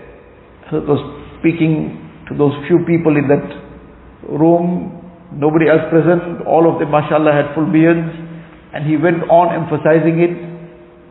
Hazrat 0.68 0.84
was 0.84 1.00
speaking 1.40 1.96
to 2.28 2.36
those 2.36 2.52
few 2.68 2.84
people 2.84 3.16
in 3.16 3.24
that 3.32 3.48
room, 4.28 4.92
nobody 5.32 5.72
else 5.72 5.88
present, 5.88 6.44
all 6.44 6.68
of 6.68 6.76
them 6.76 6.92
mashallah 6.92 7.32
had 7.32 7.56
full 7.56 7.64
beards, 7.72 8.12
and 8.76 8.84
he 8.84 9.00
went 9.00 9.24
on 9.32 9.56
emphasizing 9.56 10.20
it. 10.20 10.36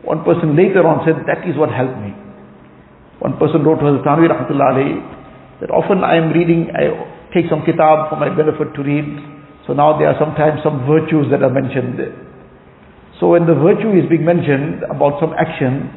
One 0.06 0.22
person 0.22 0.54
later 0.54 0.86
on 0.86 1.02
said, 1.02 1.26
that 1.26 1.42
is 1.42 1.58
what 1.58 1.74
helped 1.74 1.98
me. 1.98 2.14
One 3.18 3.34
person 3.42 3.66
wrote 3.66 3.82
to 3.82 3.98
Hazrat 3.98 4.06
Thanvi 4.06 4.30
that 5.58 5.74
often 5.74 6.06
I 6.06 6.14
am 6.14 6.30
reading, 6.30 6.70
I 6.70 6.94
take 7.34 7.50
some 7.50 7.66
kitab 7.66 8.14
for 8.14 8.14
my 8.14 8.30
benefit 8.30 8.70
to 8.78 8.80
read, 8.86 9.04
so 9.66 9.74
now 9.74 9.98
there 9.98 10.06
are 10.06 10.18
sometimes 10.22 10.62
some 10.62 10.86
virtues 10.86 11.26
that 11.34 11.42
are 11.42 11.50
mentioned 11.50 11.98
there. 11.98 12.14
So 13.18 13.34
when 13.34 13.50
the 13.50 13.58
virtue 13.58 13.90
is 13.98 14.06
being 14.06 14.22
mentioned 14.22 14.86
about 14.86 15.18
some 15.18 15.34
action, 15.34 15.90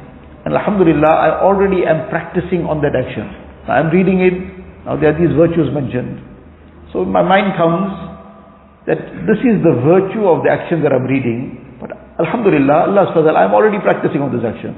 and 0.44 0.54
Alhamdulillah, 0.54 1.06
I 1.08 1.28
already 1.40 1.86
am 1.86 2.10
practicing 2.10 2.66
on 2.66 2.82
that 2.82 2.98
action. 2.98 3.30
Now 3.68 3.78
I'm 3.78 3.90
reading 3.94 4.20
it, 4.20 4.34
now 4.84 4.98
there 4.98 5.14
are 5.14 5.18
these 5.18 5.30
virtues 5.38 5.70
mentioned. 5.70 6.18
So 6.92 7.04
my 7.06 7.22
mind 7.22 7.54
comes 7.54 7.94
that 8.90 8.98
this 9.30 9.38
is 9.46 9.62
the 9.62 9.78
virtue 9.86 10.26
of 10.26 10.42
the 10.42 10.50
action 10.50 10.82
that 10.82 10.90
I'm 10.90 11.06
reading, 11.06 11.78
but 11.78 11.94
Alhamdulillah, 12.18 12.90
Allah 12.90 13.14
says 13.14 13.22
I'm 13.30 13.54
already 13.54 13.78
practicing 13.78 14.18
on 14.18 14.34
this 14.34 14.42
action. 14.42 14.74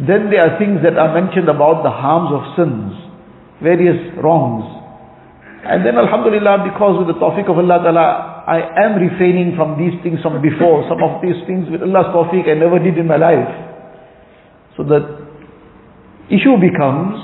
Then 0.00 0.32
there 0.32 0.40
are 0.40 0.56
things 0.56 0.80
that 0.80 0.96
are 0.96 1.12
mentioned 1.12 1.52
about 1.52 1.84
the 1.84 1.92
harms 1.92 2.32
of 2.32 2.42
sins, 2.56 2.96
various 3.60 3.98
wrongs. 4.16 4.64
And 5.68 5.84
then 5.84 6.00
Alhamdulillah, 6.00 6.64
because 6.64 7.04
with 7.04 7.12
the 7.12 7.18
tawfiq 7.20 7.50
of 7.50 7.60
Allah 7.60 7.84
Ta'ala, 7.84 8.06
I 8.48 8.88
am 8.88 8.96
refraining 8.96 9.52
from 9.58 9.76
these 9.76 9.92
things 10.00 10.24
from 10.24 10.40
before. 10.40 10.88
Some 10.88 11.04
of 11.04 11.20
these 11.20 11.36
things 11.44 11.68
with 11.68 11.84
Allah's 11.84 12.08
tawfiq 12.16 12.48
I 12.48 12.56
never 12.56 12.80
did 12.80 12.96
in 12.96 13.04
my 13.04 13.20
life. 13.20 13.67
So 14.78 14.86
the 14.86 15.26
issue 16.30 16.54
becomes 16.62 17.18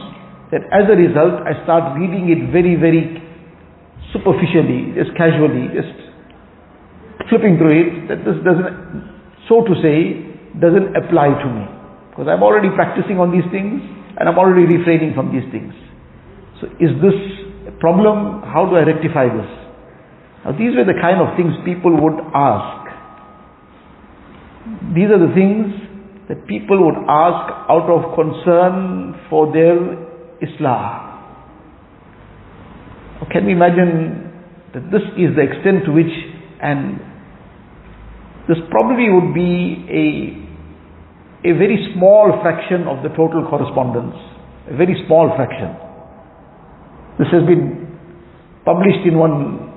that 0.50 0.66
as 0.74 0.90
a 0.90 0.98
result, 0.98 1.46
I 1.46 1.54
start 1.62 1.94
reading 1.94 2.26
it 2.34 2.50
very, 2.50 2.74
very 2.74 3.22
superficially, 4.10 4.90
just 4.98 5.14
casually, 5.14 5.70
just 5.70 5.94
flipping 7.30 7.56
through 7.56 7.74
it, 7.78 7.88
that 8.10 8.26
this 8.26 8.42
doesn't, 8.42 8.74
so 9.46 9.62
to 9.62 9.72
say, 9.78 10.18
doesn't 10.58 10.98
apply 10.98 11.30
to 11.30 11.46
me. 11.46 11.64
Because 12.10 12.26
I'm 12.26 12.42
already 12.42 12.74
practicing 12.74 13.22
on 13.22 13.30
these 13.30 13.46
things 13.54 13.82
and 14.18 14.28
I'm 14.28 14.38
already 14.38 14.66
refraining 14.66 15.14
from 15.14 15.30
these 15.30 15.46
things. 15.54 15.74
So 16.58 16.66
is 16.82 16.90
this 17.02 17.18
a 17.70 17.74
problem? 17.78 18.42
How 18.42 18.66
do 18.66 18.74
I 18.74 18.82
rectify 18.82 19.30
this? 19.30 19.50
Now 20.42 20.58
these 20.58 20.74
were 20.74 20.86
the 20.86 20.98
kind 20.98 21.22
of 21.22 21.38
things 21.38 21.54
people 21.62 21.94
would 21.94 22.18
ask. 22.34 22.82
These 24.94 25.10
are 25.10 25.22
the 25.22 25.34
things 25.34 25.83
that 26.28 26.46
people 26.46 26.84
would 26.86 26.96
ask 27.08 27.52
out 27.68 27.88
of 27.90 28.14
concern 28.14 29.14
for 29.28 29.52
their 29.52 29.76
Islah. 30.40 31.00
can 33.30 33.46
we 33.46 33.52
imagine 33.52 34.32
that 34.74 34.90
this 34.90 35.02
is 35.16 35.34
the 35.36 35.42
extent 35.42 35.84
to 35.86 35.92
which, 35.92 36.12
and 36.60 36.98
this 38.48 38.58
probably 38.70 39.08
would 39.08 39.32
be 39.34 39.84
a, 39.88 41.48
a 41.48 41.52
very 41.56 41.92
small 41.94 42.38
fraction 42.42 42.82
of 42.88 43.02
the 43.02 43.08
total 43.16 43.46
correspondence, 43.48 44.16
a 44.68 44.76
very 44.76 44.96
small 45.06 45.32
fraction. 45.36 45.76
This 47.18 47.28
has 47.32 47.46
been 47.46 47.86
published 48.64 49.06
in 49.06 49.16
one 49.16 49.72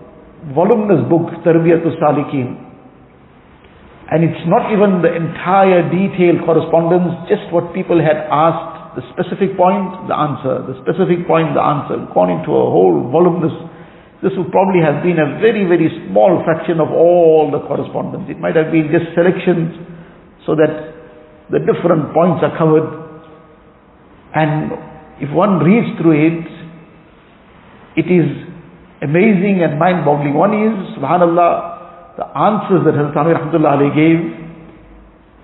voluminous 0.56 1.08
book, 1.10 1.30
Tarbiyatul 1.46 2.00
Salikin, 2.02 2.67
and 4.08 4.24
it's 4.24 4.46
not 4.48 4.72
even 4.72 5.04
the 5.04 5.12
entire 5.12 5.84
detailed 5.92 6.48
correspondence, 6.48 7.12
just 7.28 7.44
what 7.52 7.76
people 7.76 8.00
had 8.00 8.16
asked, 8.32 8.96
the 8.96 9.04
specific 9.12 9.60
point, 9.60 10.08
the 10.08 10.16
answer, 10.16 10.64
the 10.64 10.80
specific 10.80 11.28
point, 11.28 11.52
the 11.52 11.62
answer, 11.62 12.00
gone 12.16 12.32
into 12.32 12.56
a 12.56 12.66
whole 12.72 13.12
voluminous. 13.12 13.52
This 14.24 14.32
would 14.40 14.50
probably 14.50 14.80
have 14.80 15.04
been 15.04 15.20
a 15.20 15.38
very, 15.44 15.68
very 15.68 15.92
small 16.08 16.40
fraction 16.48 16.80
of 16.80 16.88
all 16.90 17.52
the 17.52 17.60
correspondence. 17.68 18.32
It 18.32 18.40
might 18.40 18.56
have 18.56 18.72
been 18.72 18.88
just 18.90 19.12
selections 19.12 19.76
so 20.48 20.56
that 20.56 20.72
the 21.52 21.60
different 21.68 22.16
points 22.16 22.40
are 22.48 22.56
covered. 22.56 22.88
And 24.34 24.72
if 25.20 25.30
one 25.36 25.60
reads 25.60 26.00
through 26.00 26.16
it, 26.16 26.48
it 28.00 28.08
is 28.08 28.28
amazing 29.04 29.68
and 29.68 29.78
mind-boggling. 29.78 30.34
One 30.34 30.56
is, 30.56 30.96
subhanallah, 30.96 31.77
the 32.18 32.26
answers 32.26 32.82
that 32.86 32.98
Hazrat 32.98 33.16
Amir 33.16 33.38
Rahmatullah 33.38 33.94
gave, 33.94 34.18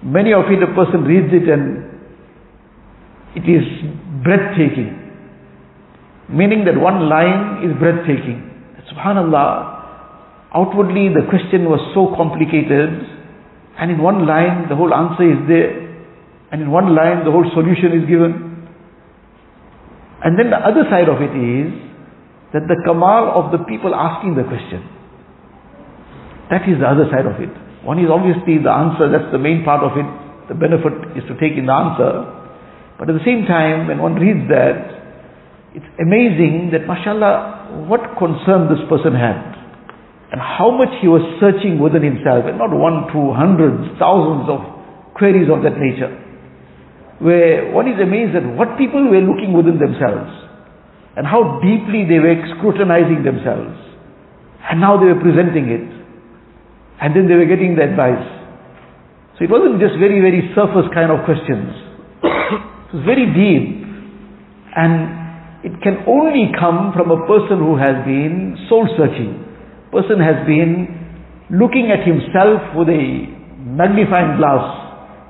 many 0.03 0.33
of 0.33 0.45
it 0.49 0.63
a 0.63 0.73
person 0.73 1.05
reads 1.05 1.29
it 1.31 1.47
and 1.47 1.85
it 3.37 3.45
is 3.45 3.61
breathtaking. 4.23 4.89
Meaning 6.29 6.65
that 6.65 6.79
one 6.79 7.07
line 7.09 7.61
is 7.63 7.77
breathtaking. 7.77 8.49
Subhanallah, 8.89 10.49
outwardly 10.55 11.13
the 11.13 11.21
question 11.29 11.69
was 11.69 11.79
so 11.93 12.09
complicated 12.17 12.89
and 13.77 13.91
in 13.91 14.01
one 14.01 14.25
line 14.25 14.67
the 14.67 14.75
whole 14.75 14.93
answer 14.93 15.29
is 15.29 15.37
there 15.47 15.77
and 16.51 16.61
in 16.61 16.71
one 16.71 16.95
line 16.95 17.23
the 17.23 17.31
whole 17.31 17.45
solution 17.53 17.93
is 18.01 18.09
given. 18.09 18.65
And 20.25 20.39
then 20.39 20.49
the 20.49 20.57
other 20.57 20.89
side 20.89 21.09
of 21.09 21.21
it 21.21 21.37
is 21.37 21.69
that 22.53 22.65
the 22.65 22.81
kamal 22.85 23.29
of 23.37 23.51
the 23.51 23.61
people 23.65 23.93
asking 23.93 24.35
the 24.35 24.43
question. 24.43 24.92
That 26.53 26.69
is 26.69 26.77
the 26.77 26.85
other 26.85 27.09
side 27.09 27.25
of 27.25 27.41
it. 27.41 27.49
One 27.81 27.97
is 27.97 28.13
obviously 28.13 28.61
the 28.61 28.69
answer, 28.69 29.09
that's 29.09 29.33
the 29.33 29.41
main 29.41 29.65
part 29.65 29.81
of 29.81 29.97
it. 29.97 30.05
The 30.47 30.53
benefit 30.53 31.17
is 31.17 31.25
to 31.25 31.33
take 31.41 31.57
in 31.57 31.65
the 31.65 31.73
answer. 31.73 32.29
But 33.01 33.09
at 33.09 33.17
the 33.17 33.25
same 33.25 33.49
time, 33.49 33.89
when 33.89 33.97
one 33.97 34.21
reads 34.21 34.45
that, 34.53 35.73
it's 35.73 35.89
amazing 35.97 36.69
that 36.69 36.85
mashallah, 36.85 37.89
what 37.89 38.21
concern 38.21 38.69
this 38.69 38.85
person 38.85 39.17
had. 39.17 39.49
And 40.29 40.37
how 40.37 40.69
much 40.69 40.93
he 41.01 41.09
was 41.09 41.25
searching 41.41 41.81
within 41.81 42.05
himself. 42.05 42.45
And 42.45 42.61
not 42.61 42.69
one, 42.69 43.09
two, 43.09 43.33
hundreds, 43.33 43.89
thousands 43.97 44.45
of 44.45 44.61
queries 45.17 45.49
of 45.49 45.65
that 45.65 45.81
nature. 45.81 46.13
Where 47.17 47.73
one 47.73 47.89
is 47.89 47.97
amazed 47.97 48.37
at 48.37 48.45
what 48.45 48.77
people 48.77 49.09
were 49.09 49.25
looking 49.25 49.57
within 49.57 49.81
themselves. 49.81 50.29
And 51.17 51.25
how 51.25 51.57
deeply 51.65 52.05
they 52.05 52.21
were 52.21 52.37
scrutinizing 52.57 53.25
themselves. 53.25 53.73
And 54.69 54.77
now 54.77 55.01
they 55.01 55.09
were 55.09 55.21
presenting 55.21 55.73
it. 55.73 56.02
And 57.03 57.11
then 57.11 57.27
they 57.27 57.35
were 57.35 57.45
getting 57.45 57.75
the 57.75 57.83
advice. 57.83 58.23
So 59.35 59.43
it 59.43 59.51
wasn't 59.51 59.83
just 59.83 59.99
very, 59.99 60.23
very 60.23 60.47
surface 60.55 60.87
kind 60.95 61.11
of 61.11 61.27
questions. 61.27 61.67
it 62.23 62.95
was 62.95 63.03
very 63.03 63.27
deep. 63.27 63.83
And 64.71 65.67
it 65.67 65.75
can 65.83 66.07
only 66.07 66.55
come 66.55 66.95
from 66.95 67.11
a 67.11 67.19
person 67.27 67.59
who 67.59 67.75
has 67.75 67.99
been 68.07 68.55
soul 68.71 68.87
searching. 68.95 69.35
Person 69.91 70.23
has 70.23 70.47
been 70.47 70.87
looking 71.51 71.91
at 71.91 72.07
himself 72.07 72.71
with 72.71 72.87
a 72.87 73.27
magnifying 73.67 74.39
glass 74.39 74.83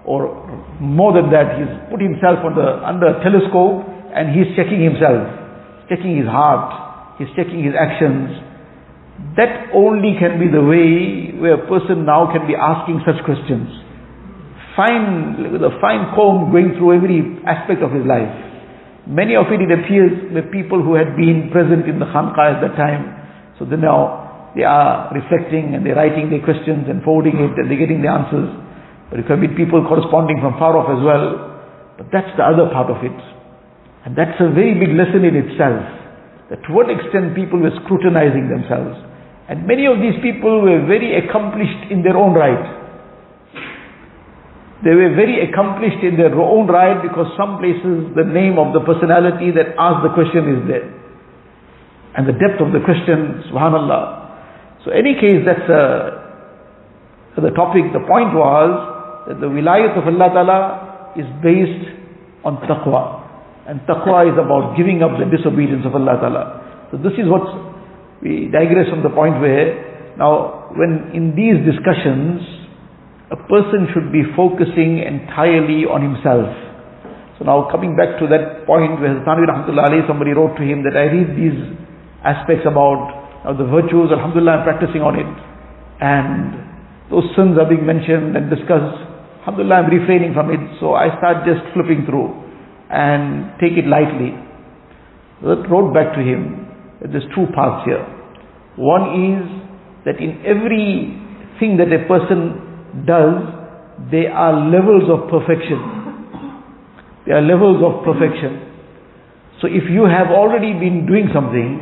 or 0.06 0.46
more 0.80 1.16
than 1.16 1.32
that, 1.32 1.58
he's 1.58 1.72
put 1.90 2.02
himself 2.04 2.44
the, 2.54 2.68
under 2.84 3.08
a 3.08 3.18
telescope 3.24 3.88
and 4.14 4.36
he's 4.36 4.52
checking 4.56 4.84
himself, 4.84 5.26
checking 5.88 6.20
his 6.20 6.28
heart, 6.28 7.18
he's 7.18 7.32
checking 7.40 7.64
his 7.64 7.74
actions, 7.74 8.53
that 9.38 9.70
only 9.74 10.18
can 10.18 10.42
be 10.42 10.50
the 10.50 10.62
way 10.62 11.34
where 11.38 11.58
a 11.58 11.66
person 11.70 12.06
now 12.06 12.30
can 12.34 12.46
be 12.50 12.58
asking 12.58 13.02
such 13.06 13.22
questions. 13.26 13.70
Fine, 14.74 15.54
with 15.54 15.62
a 15.62 15.74
fine 15.78 16.14
comb 16.18 16.50
going 16.50 16.74
through 16.78 16.98
every 16.98 17.22
aspect 17.46 17.86
of 17.86 17.94
his 17.94 18.06
life. 18.10 18.30
Many 19.06 19.36
of 19.38 19.50
it, 19.54 19.62
it 19.62 19.70
appears, 19.70 20.34
were 20.34 20.48
people 20.50 20.82
who 20.82 20.98
had 20.98 21.14
been 21.14 21.50
present 21.54 21.86
in 21.86 22.02
the 22.02 22.10
Khanqa 22.10 22.58
at 22.58 22.60
that 22.66 22.74
time. 22.74 23.14
So 23.60 23.66
they 23.66 23.78
now, 23.78 24.50
they 24.58 24.66
are 24.66 25.14
reflecting 25.14 25.78
and 25.78 25.86
they're 25.86 25.98
writing 25.98 26.34
their 26.34 26.42
questions 26.42 26.90
and 26.90 27.06
forwarding 27.06 27.38
it 27.38 27.54
and 27.54 27.70
they're 27.70 27.78
getting 27.78 28.02
the 28.02 28.10
answers. 28.10 28.50
But 29.14 29.22
it 29.22 29.28
can 29.30 29.42
be 29.42 29.50
people 29.54 29.86
corresponding 29.86 30.42
from 30.42 30.58
far 30.58 30.74
off 30.74 30.90
as 30.90 31.02
well. 31.06 31.54
But 32.02 32.10
that's 32.10 32.34
the 32.34 32.46
other 32.46 32.70
part 32.74 32.90
of 32.90 32.98
it. 33.06 33.14
And 34.10 34.18
that's 34.18 34.42
a 34.42 34.50
very 34.50 34.74
big 34.74 34.98
lesson 34.98 35.22
in 35.22 35.38
itself. 35.38 36.03
That 36.50 36.60
to 36.68 36.70
what 36.74 36.90
extent 36.90 37.36
people 37.36 37.60
were 37.60 37.72
scrutinizing 37.84 38.50
themselves. 38.50 39.00
And 39.48 39.68
many 39.68 39.86
of 39.86 40.00
these 40.00 40.16
people 40.24 40.62
were 40.64 40.84
very 40.88 41.16
accomplished 41.20 41.92
in 41.92 42.04
their 42.04 42.16
own 42.16 42.34
right. 42.34 42.84
They 44.84 44.92
were 44.92 45.16
very 45.16 45.40
accomplished 45.48 46.04
in 46.04 46.18
their 46.18 46.36
own 46.36 46.68
right 46.68 47.00
because 47.02 47.32
some 47.40 47.60
places 47.60 48.12
the 48.20 48.28
name 48.28 48.60
of 48.60 48.76
the 48.76 48.84
personality 48.84 49.52
that 49.56 49.80
asked 49.80 50.04
the 50.04 50.12
question 50.12 50.44
is 50.44 50.62
there. 50.68 50.88
And 52.16 52.28
the 52.28 52.36
depth 52.36 52.60
of 52.60 52.76
the 52.76 52.84
question, 52.84 53.48
subhanallah. 53.48 54.84
So 54.84 54.92
any 54.92 55.16
case, 55.16 55.48
that's 55.48 55.64
uh, 55.72 57.40
the 57.40 57.52
topic. 57.56 57.96
The 57.96 58.04
point 58.04 58.36
was 58.36 59.26
that 59.28 59.40
the 59.40 59.48
wilayat 59.48 59.96
of 59.98 60.04
Allah 60.04 60.30
Ta'ala 60.36 60.60
is 61.16 61.26
based 61.42 61.88
on 62.44 62.58
taqwa. 62.68 63.23
And 63.64 63.80
taqwa 63.88 64.28
is 64.28 64.36
about 64.36 64.76
giving 64.76 65.00
up 65.04 65.16
the 65.16 65.24
disobedience 65.24 65.88
of 65.88 65.96
Allah 65.96 66.20
Ta'ala. 66.20 66.44
So 66.92 67.00
this 67.00 67.16
is 67.16 67.32
what 67.32 67.48
we 68.20 68.52
digress 68.52 68.92
from 68.92 69.08
the 69.08 69.10
point 69.10 69.40
where 69.40 70.16
now 70.20 70.68
when 70.76 71.16
in 71.16 71.32
these 71.32 71.64
discussions, 71.64 72.44
a 73.32 73.40
person 73.48 73.88
should 73.96 74.12
be 74.12 74.28
focusing 74.36 75.00
entirely 75.00 75.88
on 75.88 76.04
himself. 76.04 76.52
So 77.40 77.48
now 77.48 77.72
coming 77.72 77.96
back 77.96 78.20
to 78.20 78.28
that 78.28 78.68
point 78.68 79.00
where 79.00 79.16
Thanvi 79.24 79.48
Rahmatullah 79.48 80.12
somebody 80.12 80.36
wrote 80.36 80.60
to 80.60 80.64
him 80.68 80.84
that 80.84 81.00
I 81.00 81.08
read 81.08 81.32
these 81.34 81.58
aspects 82.22 82.68
about 82.68 83.24
now 83.48 83.56
the 83.56 83.64
virtues, 83.64 84.12
Alhamdulillah 84.12 84.60
I'm 84.60 84.66
practicing 84.68 85.02
on 85.02 85.16
it. 85.16 85.32
And 86.04 87.08
those 87.08 87.32
sins 87.36 87.56
are 87.56 87.68
being 87.68 87.88
mentioned 87.88 88.36
and 88.36 88.52
discussed. 88.52 89.00
Alhamdulillah 89.48 89.88
I'm 89.88 89.90
refraining 89.90 90.36
from 90.36 90.52
it. 90.52 90.60
So 90.84 91.00
I 91.00 91.16
start 91.16 91.48
just 91.48 91.64
flipping 91.72 92.04
through 92.04 92.43
and 92.94 93.58
take 93.58 93.74
it 93.74 93.90
lightly. 93.90 94.38
That 95.42 95.66
wrote 95.66 95.94
back 95.94 96.14
to 96.14 96.22
him 96.22 96.70
that 97.02 97.12
there's 97.12 97.26
two 97.34 97.50
paths 97.58 97.84
here. 97.90 98.06
One 98.78 99.10
is 99.18 99.44
that 100.06 100.22
in 100.22 100.46
every 100.46 101.18
thing 101.60 101.78
that 101.82 101.90
a 101.90 102.06
person 102.06 103.04
does, 103.10 103.42
there 104.14 104.32
are 104.32 104.54
levels 104.70 105.10
of 105.10 105.26
perfection. 105.34 105.82
There 107.26 107.38
are 107.38 107.42
levels 107.42 107.82
of 107.82 108.06
perfection. 108.06 108.62
So 109.62 109.68
if 109.68 109.90
you 109.90 110.06
have 110.06 110.28
already 110.28 110.74
been 110.74 111.06
doing 111.08 111.30
something, 111.34 111.82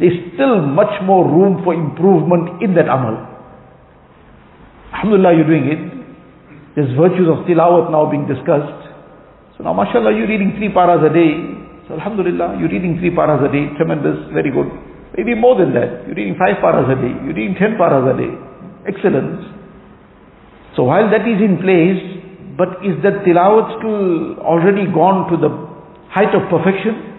there's 0.00 0.16
still 0.34 0.62
much 0.62 0.92
more 1.04 1.28
room 1.28 1.62
for 1.64 1.74
improvement 1.74 2.62
in 2.62 2.74
that 2.74 2.88
amal. 2.88 3.28
Alhamdulillah, 4.94 5.34
you're 5.36 5.50
doing 5.50 5.66
it. 5.68 5.80
There's 6.74 6.92
virtues 6.96 7.28
of 7.28 7.44
tilawat 7.44 7.90
now 7.90 8.08
being 8.08 8.26
discussed. 8.26 8.81
So 9.62 9.70
now, 9.70 9.78
mashallah, 9.78 10.10
you're 10.10 10.26
reading 10.26 10.58
three 10.58 10.74
paras 10.74 11.06
a 11.06 11.12
day. 11.14 11.38
So 11.86 11.94
alhamdulillah, 11.94 12.58
you're 12.58 12.68
reading 12.68 12.98
three 12.98 13.14
paras 13.14 13.46
a 13.46 13.50
day. 13.52 13.70
Tremendous, 13.78 14.26
very 14.34 14.50
good. 14.50 14.66
Maybe 15.16 15.38
more 15.38 15.54
than 15.54 15.70
that. 15.78 16.02
You're 16.02 16.18
reading 16.18 16.34
five 16.34 16.58
paras 16.58 16.90
a 16.90 16.98
day. 16.98 17.14
You're 17.22 17.38
reading 17.38 17.54
ten 17.54 17.78
paras 17.78 18.02
a 18.02 18.18
day. 18.18 18.34
Excellence. 18.90 19.46
So 20.74 20.82
while 20.82 21.06
that 21.14 21.22
is 21.30 21.38
in 21.38 21.62
place, 21.62 22.02
but 22.58 22.82
is 22.82 22.98
that 23.06 23.22
tilawat 23.22 23.78
still 23.78 24.42
already 24.42 24.90
gone 24.90 25.30
to 25.30 25.38
the 25.38 25.54
height 26.10 26.34
of 26.34 26.50
perfection? 26.50 27.14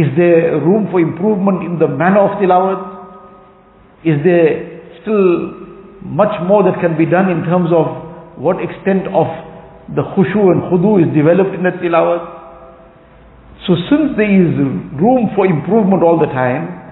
Is 0.00 0.16
there 0.16 0.56
room 0.64 0.88
for 0.88 0.96
improvement 0.96 1.60
in 1.60 1.76
the 1.76 1.92
manner 1.92 2.24
of 2.24 2.40
tilawat? 2.40 2.80
Is 4.00 4.16
there 4.24 4.80
still 5.04 5.60
much 6.00 6.32
more 6.48 6.64
that 6.64 6.80
can 6.80 6.96
be 6.96 7.04
done 7.04 7.28
in 7.28 7.44
terms 7.44 7.68
of 7.68 8.40
what 8.40 8.64
extent 8.64 9.12
of 9.12 9.28
the 9.92 10.04
khushu 10.16 10.48
and 10.52 10.64
khudu 10.72 11.04
is 11.04 11.08
developed 11.12 11.52
in 11.52 11.62
the 11.62 11.74
tilawat? 11.76 12.22
So 13.66 13.76
since 13.88 14.16
there 14.16 14.28
is 14.28 14.52
room 14.96 15.32
for 15.34 15.46
improvement 15.46 16.02
all 16.02 16.18
the 16.20 16.28
time, 16.32 16.84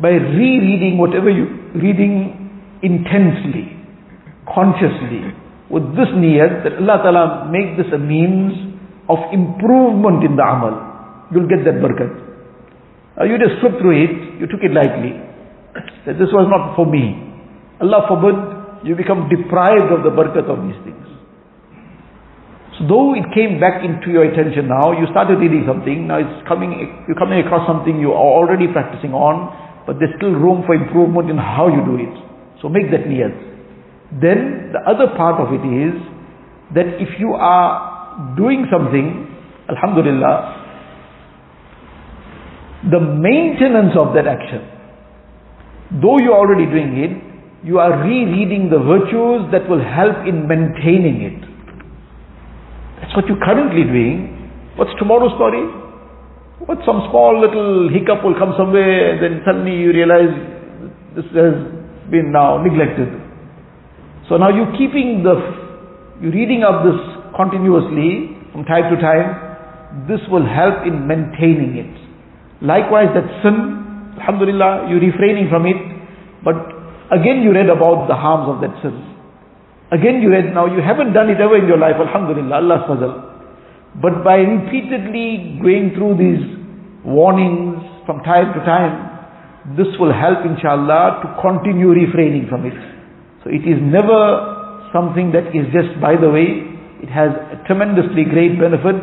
by 0.00 0.10
rereading 0.10 0.98
whatever 0.98 1.30
you're 1.30 1.52
reading 1.78 2.50
intensely, 2.82 3.76
consciously, 4.48 5.30
with 5.70 5.84
this 5.96 6.10
niyat 6.12 6.64
that 6.64 6.76
Allah 6.82 6.98
Ta'ala 7.02 7.24
make 7.50 7.76
this 7.76 7.88
a 7.94 7.98
means 7.98 8.52
of 9.08 9.18
improvement 9.32 10.24
in 10.24 10.36
the 10.36 10.42
amal. 10.42 11.28
You'll 11.32 11.48
get 11.48 11.64
that 11.64 11.78
barakat. 11.80 12.10
Uh, 13.20 13.24
you 13.24 13.38
just 13.38 13.60
slipped 13.60 13.78
through 13.78 13.94
it, 13.94 14.40
you 14.40 14.46
took 14.50 14.60
it 14.60 14.74
lightly. 14.74 15.14
That 16.06 16.18
this 16.18 16.30
was 16.34 16.50
not 16.50 16.74
for 16.74 16.86
me. 16.86 17.14
Allah 17.80 18.06
forbid 18.10 18.36
you 18.86 18.94
become 18.94 19.28
deprived 19.30 19.92
of 19.92 20.02
the 20.02 20.10
barakat 20.10 20.50
of 20.50 20.66
these 20.66 20.78
things. 20.82 21.13
So 22.78 22.88
though 22.90 23.14
it 23.14 23.22
came 23.30 23.60
back 23.60 23.84
into 23.84 24.10
your 24.10 24.26
attention 24.26 24.66
now, 24.66 24.90
you 24.90 25.06
started 25.14 25.38
reading 25.38 25.62
something, 25.62 26.08
now 26.10 26.18
it's 26.18 26.48
coming, 26.48 26.74
you're 27.06 27.18
coming 27.18 27.38
across 27.38 27.66
something 27.70 28.00
you 28.00 28.10
are 28.10 28.18
already 28.18 28.66
practicing 28.66 29.14
on, 29.14 29.54
but 29.86 30.02
there's 30.02 30.10
still 30.18 30.34
room 30.34 30.64
for 30.66 30.74
improvement 30.74 31.30
in 31.30 31.38
how 31.38 31.70
you 31.70 31.84
do 31.86 31.94
it. 32.02 32.10
So 32.60 32.68
make 32.68 32.90
that 32.90 33.06
niyat. 33.06 33.30
Then 34.18 34.72
the 34.74 34.82
other 34.90 35.14
part 35.14 35.38
of 35.38 35.54
it 35.54 35.62
is 35.62 35.94
that 36.74 36.98
if 36.98 37.20
you 37.20 37.34
are 37.38 38.34
doing 38.36 38.66
something, 38.70 39.30
Alhamdulillah, 39.70 40.62
the 42.90 43.00
maintenance 43.00 43.94
of 43.96 44.14
that 44.14 44.26
action, 44.26 44.66
though 46.02 46.18
you're 46.18 46.36
already 46.36 46.66
doing 46.66 46.98
it, 46.98 47.12
you 47.64 47.78
are 47.78 48.02
rereading 48.02 48.68
the 48.68 48.78
virtues 48.78 49.46
that 49.52 49.68
will 49.70 49.82
help 49.82 50.26
in 50.26 50.48
maintaining 50.48 51.22
it. 51.22 51.53
What 53.14 53.30
you're 53.30 53.38
currently 53.38 53.86
doing. 53.86 54.74
What's 54.74 54.90
tomorrow's 54.98 55.30
story? 55.38 55.62
What 56.66 56.82
some 56.82 57.06
small 57.14 57.38
little 57.38 57.86
hiccup 57.86 58.26
will 58.26 58.34
come 58.34 58.58
somewhere, 58.58 59.14
and 59.14 59.22
then 59.22 59.42
suddenly 59.46 59.70
you 59.70 59.94
realize 59.94 60.34
this 61.14 61.22
has 61.30 61.54
been 62.10 62.34
now 62.34 62.58
neglected. 62.58 63.06
So 64.28 64.34
now 64.36 64.50
you're 64.50 64.74
keeping 64.74 65.22
the, 65.22 65.38
you're 66.18 66.34
reading 66.34 66.66
up 66.66 66.82
this 66.82 66.98
continuously 67.38 68.34
from 68.50 68.66
time 68.66 68.90
to 68.90 68.98
time. 68.98 70.10
This 70.10 70.18
will 70.26 70.42
help 70.42 70.82
in 70.82 71.06
maintaining 71.06 71.78
it. 71.78 71.94
Likewise, 72.66 73.14
that 73.14 73.30
sin, 73.46 74.10
alhamdulillah, 74.18 74.90
you're 74.90 74.98
refraining 74.98 75.46
from 75.50 75.70
it, 75.70 75.78
but 76.42 76.58
again 77.14 77.46
you 77.46 77.54
read 77.54 77.70
about 77.70 78.10
the 78.10 78.18
harms 78.18 78.50
of 78.50 78.58
that 78.58 78.74
sin. 78.82 79.13
Again 79.92 80.22
you 80.22 80.30
read, 80.30 80.54
now 80.54 80.66
you 80.66 80.80
haven't 80.80 81.12
done 81.12 81.28
it 81.28 81.40
ever 81.40 81.56
in 81.56 81.68
your 81.68 81.78
life, 81.78 81.96
alhamdulillah, 82.00 82.56
Allah's 82.56 82.84
fazal. 82.88 83.34
But 84.00 84.24
by 84.24 84.36
repeatedly 84.42 85.60
going 85.62 85.92
through 85.94 86.18
these 86.18 86.42
warnings 87.04 87.78
from 88.06 88.24
time 88.24 88.52
to 88.54 88.60
time, 88.64 89.76
this 89.76 89.88
will 90.00 90.12
help 90.12 90.44
inshallah 90.44 91.20
to 91.22 91.26
continue 91.40 91.88
refraining 91.92 92.48
from 92.48 92.66
it. 92.66 92.76
So 93.44 93.50
it 93.50 93.64
is 93.64 93.80
never 93.80 94.88
something 94.92 95.32
that 95.32 95.52
is 95.52 95.68
just 95.72 96.00
by 96.00 96.16
the 96.16 96.28
way. 96.28 96.64
It 97.04 97.12
has 97.12 97.30
a 97.52 97.60
tremendously 97.68 98.24
great 98.24 98.56
benefit, 98.56 98.96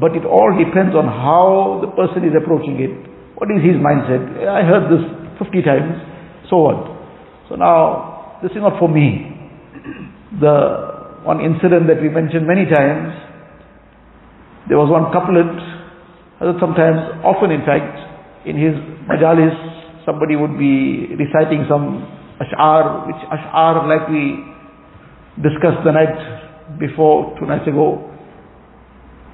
but 0.00 0.16
it 0.16 0.24
all 0.24 0.56
depends 0.56 0.96
on 0.96 1.04
how 1.04 1.84
the 1.84 1.92
person 1.92 2.24
is 2.24 2.32
approaching 2.32 2.80
it. 2.80 2.92
What 3.36 3.52
is 3.52 3.60
his 3.60 3.76
mindset? 3.76 4.24
I 4.48 4.64
heard 4.64 4.88
this 4.88 5.04
50 5.38 5.60
times, 5.60 5.92
so 6.48 6.56
what? 6.64 6.80
So 7.48 7.56
now, 7.56 8.40
this 8.42 8.50
is 8.52 8.64
not 8.64 8.80
for 8.80 8.88
me. 8.88 9.35
The 10.40 11.24
one 11.24 11.40
incident 11.40 11.88
that 11.88 12.00
we 12.00 12.08
mentioned 12.08 12.46
many 12.46 12.66
times, 12.70 13.10
there 14.68 14.78
was 14.78 14.90
one 14.92 15.10
couplet, 15.10 15.48
sometimes, 16.60 17.00
often 17.24 17.50
in 17.50 17.64
fact, 17.64 18.46
in 18.46 18.54
his 18.54 18.74
majalis, 19.10 19.56
somebody 20.04 20.36
would 20.36 20.58
be 20.58 21.16
reciting 21.18 21.66
some 21.68 22.06
ash'ar, 22.38 23.06
which 23.08 23.22
ash'ar 23.32 23.88
like 23.88 24.06
we 24.08 24.44
discussed 25.42 25.82
the 25.84 25.90
night 25.90 26.78
before, 26.78 27.34
two 27.40 27.46
nights 27.46 27.66
ago. 27.66 28.06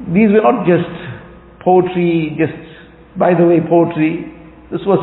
These 0.09 0.31
were 0.33 0.41
not 0.41 0.65
just 0.65 0.89
poetry, 1.65 2.37
just 2.39 2.57
by 3.19 3.35
the 3.35 3.45
way 3.45 3.61
poetry. 3.61 4.33
This 4.71 4.81
was 4.87 5.03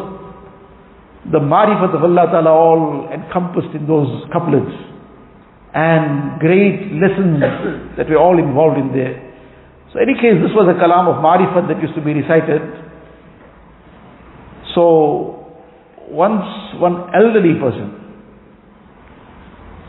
the 1.32 1.40
marifat 1.40 1.94
of 1.94 2.04
Allah 2.04 2.26
Ta'ala 2.32 2.50
all 2.50 3.10
encompassed 3.14 3.76
in 3.76 3.86
those 3.86 4.26
couplets 4.34 4.89
and 5.74 6.40
great 6.40 6.94
lessons 6.98 7.42
that 7.98 8.10
were 8.10 8.18
all 8.18 8.40
involved 8.40 8.78
in 8.78 8.90
there. 8.92 9.30
So 9.94 10.00
any 10.00 10.14
case, 10.14 10.38
this 10.42 10.54
was 10.54 10.70
a 10.70 10.78
kalam 10.78 11.10
of 11.10 11.22
marifat 11.22 11.70
that 11.70 11.82
used 11.82 11.94
to 11.98 12.02
be 12.02 12.14
recited. 12.14 12.62
So 14.74 15.50
once 16.10 16.46
one 16.82 17.10
elderly 17.14 17.58
person. 17.58 17.98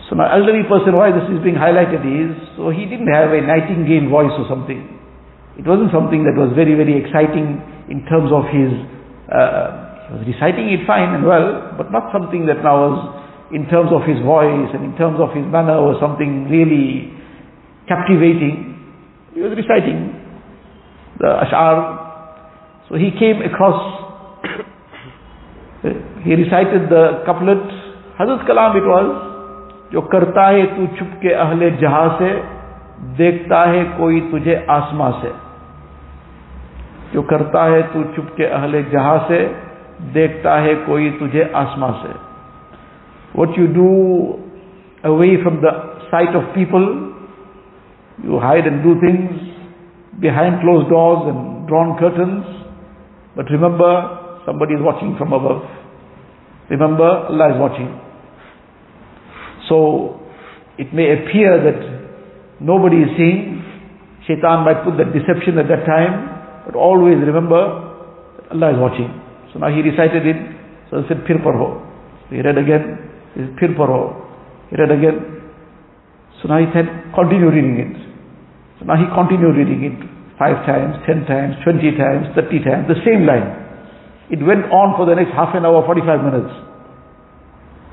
So 0.09 0.17
now 0.17 0.29
elderly 0.29 0.65
person, 0.69 0.97
why 0.97 1.13
this 1.13 1.25
is 1.33 1.41
being 1.45 1.57
highlighted 1.57 2.05
is, 2.05 2.33
so 2.57 2.69
he 2.69 2.85
didn't 2.85 3.09
have 3.09 3.33
a 3.33 3.41
nightingale 3.41 4.09
voice 4.11 4.35
or 4.37 4.45
something. 4.49 4.85
It 5.57 5.65
wasn't 5.69 5.93
something 5.93 6.25
that 6.25 6.37
was 6.37 6.53
very, 6.57 6.75
very 6.77 6.97
exciting 6.97 7.61
in 7.89 8.05
terms 8.09 8.33
of 8.33 8.49
his, 8.49 8.73
uh, 9.29 10.09
he 10.09 10.11
was 10.17 10.23
reciting 10.29 10.73
it 10.73 10.85
fine 10.89 11.15
and 11.15 11.25
well, 11.25 11.77
but 11.77 11.93
not 11.93 12.09
something 12.13 12.45
that 12.49 12.65
now 12.65 12.89
was 12.89 12.97
in 13.53 13.67
terms 13.69 13.91
of 13.93 14.03
his 14.07 14.19
voice 14.23 14.71
and 14.75 14.85
in 14.85 14.97
terms 14.97 15.19
of 15.19 15.35
his 15.35 15.45
manner 15.47 15.83
was 15.83 15.99
something 16.01 16.49
really 16.49 17.11
captivating. 17.89 18.77
He 19.35 19.41
was 19.41 19.53
reciting 19.53 20.15
the 21.19 21.31
Ash'ar. 21.45 22.89
So 22.89 22.95
he 22.97 23.11
came 23.11 23.43
across, 23.43 23.81
he 26.23 26.35
recited 26.35 26.91
the 26.91 27.23
couplet, 27.27 27.63
Hazrat 28.19 28.47
Kalam 28.47 28.77
it 28.77 28.87
was, 28.87 29.31
جو 29.93 30.01
کرتا 30.11 30.47
ہے 30.49 30.67
تو 30.77 30.85
چھپ 30.97 31.21
کے 31.21 31.35
اہل 31.35 31.69
جہاں 31.81 32.09
سے 32.19 32.29
دیکھتا 33.19 33.61
ہے 33.69 33.83
کوئی 33.97 34.21
تجھے 34.33 34.57
آسماں 34.75 35.11
سے 35.23 35.31
جو 37.13 37.23
کرتا 37.31 37.65
ہے 37.71 37.81
تو 37.93 38.03
چھپ 38.15 38.37
کے 38.37 38.47
اہل 38.47 38.81
جہاں 38.93 39.17
سے 39.29 39.47
دیکھتا 40.15 40.61
ہے 40.63 40.75
کوئی 40.87 41.11
تجھے 41.21 41.45
آسماں 41.63 41.91
سے 42.03 42.13
what 43.35 43.57
you 43.57 43.67
do 43.73 44.39
away 45.05 45.37
from 45.43 45.61
the 45.63 45.71
sight 46.11 46.35
of 46.35 46.55
people 46.55 47.15
you 48.23 48.39
hide 48.39 48.67
and 48.67 48.83
do 48.83 48.95
things 49.01 49.31
behind 50.21 50.61
closed 50.61 50.89
doors 50.91 51.29
and 51.33 51.67
drawn 51.69 51.97
curtains 51.99 52.45
but 53.37 53.47
remember 53.51 54.21
Somebody 54.47 54.75
is 54.75 54.81
watching 54.83 55.17
from 55.19 55.33
above. 55.33 55.63
Remember, 56.71 57.05
Allah 57.05 57.55
is 57.55 57.59
watching. 57.61 57.91
So 59.69 60.21
it 60.79 60.95
may 60.95 61.13
appear 61.13 61.61
that 61.61 62.61
nobody 62.61 63.05
is 63.05 63.11
seeing. 63.17 63.63
Shaitan 64.27 64.65
might 64.65 64.83
put 64.85 64.97
that 64.97 65.13
deception 65.13 65.59
at 65.59 65.69
that 65.69 65.85
time, 65.85 66.65
but 66.65 66.75
always 66.75 67.19
remember 67.19 67.57
Allah 68.51 68.73
is 68.73 68.79
watching. 68.81 69.11
So 69.53 69.59
now 69.59 69.69
he 69.69 69.83
recited 69.83 70.25
it, 70.27 70.37
so 70.91 71.03
he 71.03 71.09
said 71.09 71.27
Pir 71.27 71.39
Parho. 71.39 71.85
So 72.29 72.37
he 72.37 72.41
read 72.41 72.57
again, 72.57 73.10
Pir 73.35 73.75
Parho. 73.79 74.17
He 74.71 74.77
read 74.77 74.91
again. 74.91 75.41
So 76.43 76.49
now 76.49 76.59
he 76.59 76.67
said, 76.73 76.87
continue 77.15 77.51
reading 77.51 77.79
it. 77.79 77.97
So 78.79 78.87
now 78.87 78.97
he 78.97 79.05
continued 79.13 79.57
reading 79.57 79.85
it 79.85 79.99
five 80.41 80.65
times, 80.65 80.97
ten 81.05 81.29
times, 81.29 81.55
twenty 81.63 81.93
times, 81.93 82.33
thirty 82.33 82.65
times, 82.65 82.89
the 82.89 82.97
same 83.05 83.29
line. 83.29 83.45
It 84.33 84.41
went 84.41 84.65
on 84.73 84.97
for 84.97 85.05
the 85.05 85.15
next 85.19 85.37
half 85.37 85.53
an 85.59 85.67
hour, 85.67 85.85
45 85.85 86.07
minutes. 86.23 86.55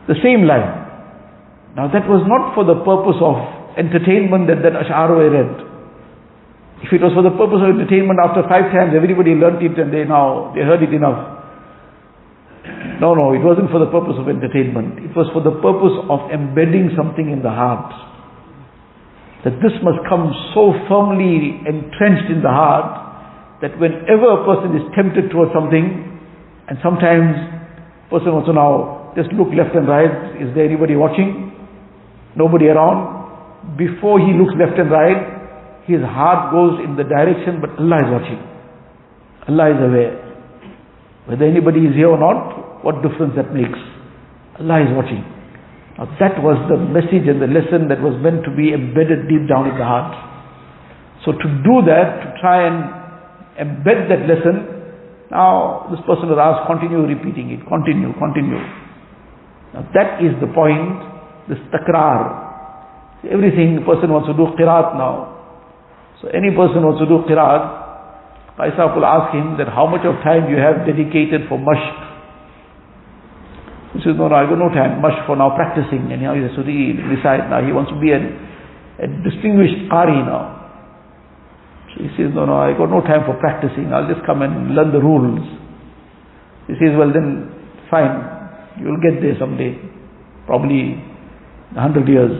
The 0.08 0.16
same 0.24 0.48
line. 0.48 0.88
Now 1.76 1.92
that 1.92 2.08
was 2.08 2.24
not 2.26 2.56
for 2.56 2.64
the 2.64 2.80
purpose 2.88 3.20
of 3.20 3.36
entertainment 3.76 4.48
that 4.48 4.64
that 4.64 4.74
Ash'ar 4.74 5.12
read. 5.14 5.68
If 6.88 6.94
it 6.94 7.02
was 7.02 7.12
for 7.14 7.26
the 7.26 7.34
purpose 7.34 7.62
of 7.62 7.74
entertainment, 7.74 8.22
after 8.22 8.46
five 8.46 8.70
times 8.72 8.94
everybody 8.96 9.34
learnt 9.34 9.62
it 9.66 9.76
and 9.78 9.92
they 9.92 10.06
now, 10.06 10.54
they 10.54 10.62
heard 10.62 10.82
it 10.86 10.94
enough. 10.94 11.37
No, 12.98 13.14
no, 13.14 13.34
it 13.34 13.46
wasn't 13.46 13.70
for 13.70 13.78
the 13.78 13.90
purpose 13.94 14.18
of 14.18 14.26
entertainment. 14.26 14.98
It 15.06 15.14
was 15.14 15.30
for 15.30 15.46
the 15.46 15.54
purpose 15.62 15.94
of 16.10 16.34
embedding 16.34 16.98
something 16.98 17.30
in 17.30 17.46
the 17.46 17.54
heart. 17.54 17.94
That 19.46 19.62
this 19.62 19.74
must 19.86 20.02
come 20.10 20.34
so 20.58 20.74
firmly 20.90 21.62
entrenched 21.62 22.34
in 22.34 22.42
the 22.42 22.50
heart 22.50 23.62
that 23.62 23.78
whenever 23.78 24.42
a 24.42 24.42
person 24.50 24.74
is 24.74 24.82
tempted 24.98 25.30
towards 25.30 25.54
something, 25.54 25.86
and 26.68 26.78
sometimes 26.82 27.38
person 28.10 28.34
also 28.34 28.52
now 28.52 29.14
just 29.16 29.30
look 29.34 29.54
left 29.54 29.78
and 29.78 29.88
right, 29.88 30.42
is 30.42 30.50
there 30.58 30.66
anybody 30.66 30.96
watching? 30.98 31.54
Nobody 32.36 32.68
around. 32.68 33.78
Before 33.78 34.18
he 34.18 34.34
looks 34.34 34.54
left 34.58 34.78
and 34.78 34.90
right, 34.90 35.86
his 35.86 36.02
heart 36.02 36.52
goes 36.52 36.82
in 36.82 36.98
the 36.98 37.06
direction, 37.06 37.62
but 37.62 37.78
Allah 37.78 37.98
is 38.02 38.10
watching. 38.10 38.42
Allah 39.48 39.66
is 39.70 39.80
aware. 39.86 40.16
Whether 41.26 41.46
anybody 41.46 41.86
is 41.88 41.96
here 41.96 42.10
or 42.10 42.20
not, 42.20 42.67
what 42.84 43.02
difference 43.02 43.34
that 43.36 43.54
makes? 43.54 43.80
Allah 44.60 44.82
is 44.86 44.92
watching. 44.94 45.24
Now 45.98 46.06
that 46.22 46.42
was 46.42 46.58
the 46.70 46.78
message 46.78 47.26
and 47.26 47.42
the 47.42 47.50
lesson 47.50 47.90
that 47.90 48.02
was 48.02 48.14
meant 48.22 48.46
to 48.46 48.52
be 48.54 48.74
embedded 48.74 49.26
deep 49.30 49.50
down 49.50 49.70
in 49.70 49.76
the 49.78 49.86
heart. 49.86 50.14
So 51.26 51.34
to 51.34 51.48
do 51.66 51.82
that, 51.90 52.08
to 52.22 52.28
try 52.42 52.70
and 52.70 52.78
embed 53.58 54.10
that 54.14 54.30
lesson, 54.30 54.78
now 55.34 55.90
this 55.90 56.00
person 56.06 56.30
was 56.30 56.38
asked, 56.38 56.70
continue 56.70 57.04
repeating 57.04 57.52
it, 57.52 57.66
continue, 57.66 58.14
continue. 58.16 58.62
Now 59.74 59.84
that 59.98 60.22
is 60.22 60.38
the 60.40 60.48
point, 60.54 61.02
this 61.50 61.60
takrar. 61.74 62.46
Everything, 63.28 63.82
the 63.82 63.86
person 63.86 64.14
wants 64.14 64.30
to 64.30 64.36
do 64.38 64.54
qirat 64.56 64.94
now. 64.96 65.34
So 66.22 66.30
any 66.30 66.54
person 66.54 66.86
wants 66.86 67.02
to 67.02 67.08
do 67.10 67.26
qirat, 67.26 67.88
Qaisaf 68.58 68.96
will 68.98 69.06
ask 69.06 69.34
him 69.38 69.54
that 69.62 69.70
how 69.70 69.86
much 69.86 70.02
of 70.02 70.18
time 70.26 70.50
you 70.50 70.58
have 70.58 70.82
dedicated 70.82 71.46
for 71.48 71.62
mashq. 71.62 72.07
He 73.94 74.00
says, 74.04 74.20
no, 74.20 74.28
no, 74.28 74.36
I 74.36 74.44
got 74.44 74.60
no 74.60 74.68
time, 74.70 75.00
mashq 75.00 75.26
for 75.26 75.36
now 75.36 75.56
practicing. 75.56 76.12
And 76.12 76.22
now 76.22 76.36
he 76.36 76.44
has 76.44 76.52
to 76.56 76.64
read, 76.64 77.00
recite 77.08 77.48
now. 77.50 77.64
He 77.64 77.72
wants 77.72 77.92
to 77.92 78.00
be 78.00 78.12
a, 78.12 78.20
distinguished 79.24 79.88
qari 79.88 80.26
now. 80.28 80.58
He 81.98 82.10
says, 82.14 82.30
no, 82.36 82.46
no, 82.46 82.62
I 82.62 82.78
got 82.78 82.92
no 82.94 83.02
time 83.02 83.26
for 83.26 83.34
practicing. 83.40 83.90
I'll 83.94 84.06
just 84.12 84.26
come 84.26 84.44
and 84.44 84.76
learn 84.76 84.92
the 84.94 85.02
rules. 85.02 85.42
He 86.68 86.76
says, 86.78 86.94
well 86.94 87.10
then, 87.10 87.50
fine. 87.90 88.38
You'll 88.78 89.02
get 89.02 89.18
there 89.22 89.34
someday. 89.40 89.80
Probably 90.46 91.02
a 91.76 91.82
hundred 91.82 92.08
years. 92.08 92.32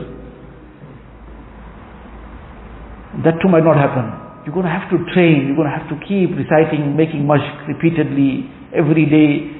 That 3.24 3.42
too 3.42 3.48
might 3.48 3.64
not 3.64 3.74
happen. 3.74 4.14
You're 4.46 4.54
going 4.54 4.66
to 4.66 4.72
have 4.72 4.88
to 4.94 4.98
train, 5.12 5.50
you're 5.50 5.58
going 5.58 5.68
to 5.68 5.74
have 5.74 5.90
to 5.90 5.98
keep 6.06 6.30
reciting, 6.38 6.94
making 6.94 7.26
mashq 7.26 7.66
repeatedly, 7.66 8.46
every 8.72 9.04
day. 9.10 9.57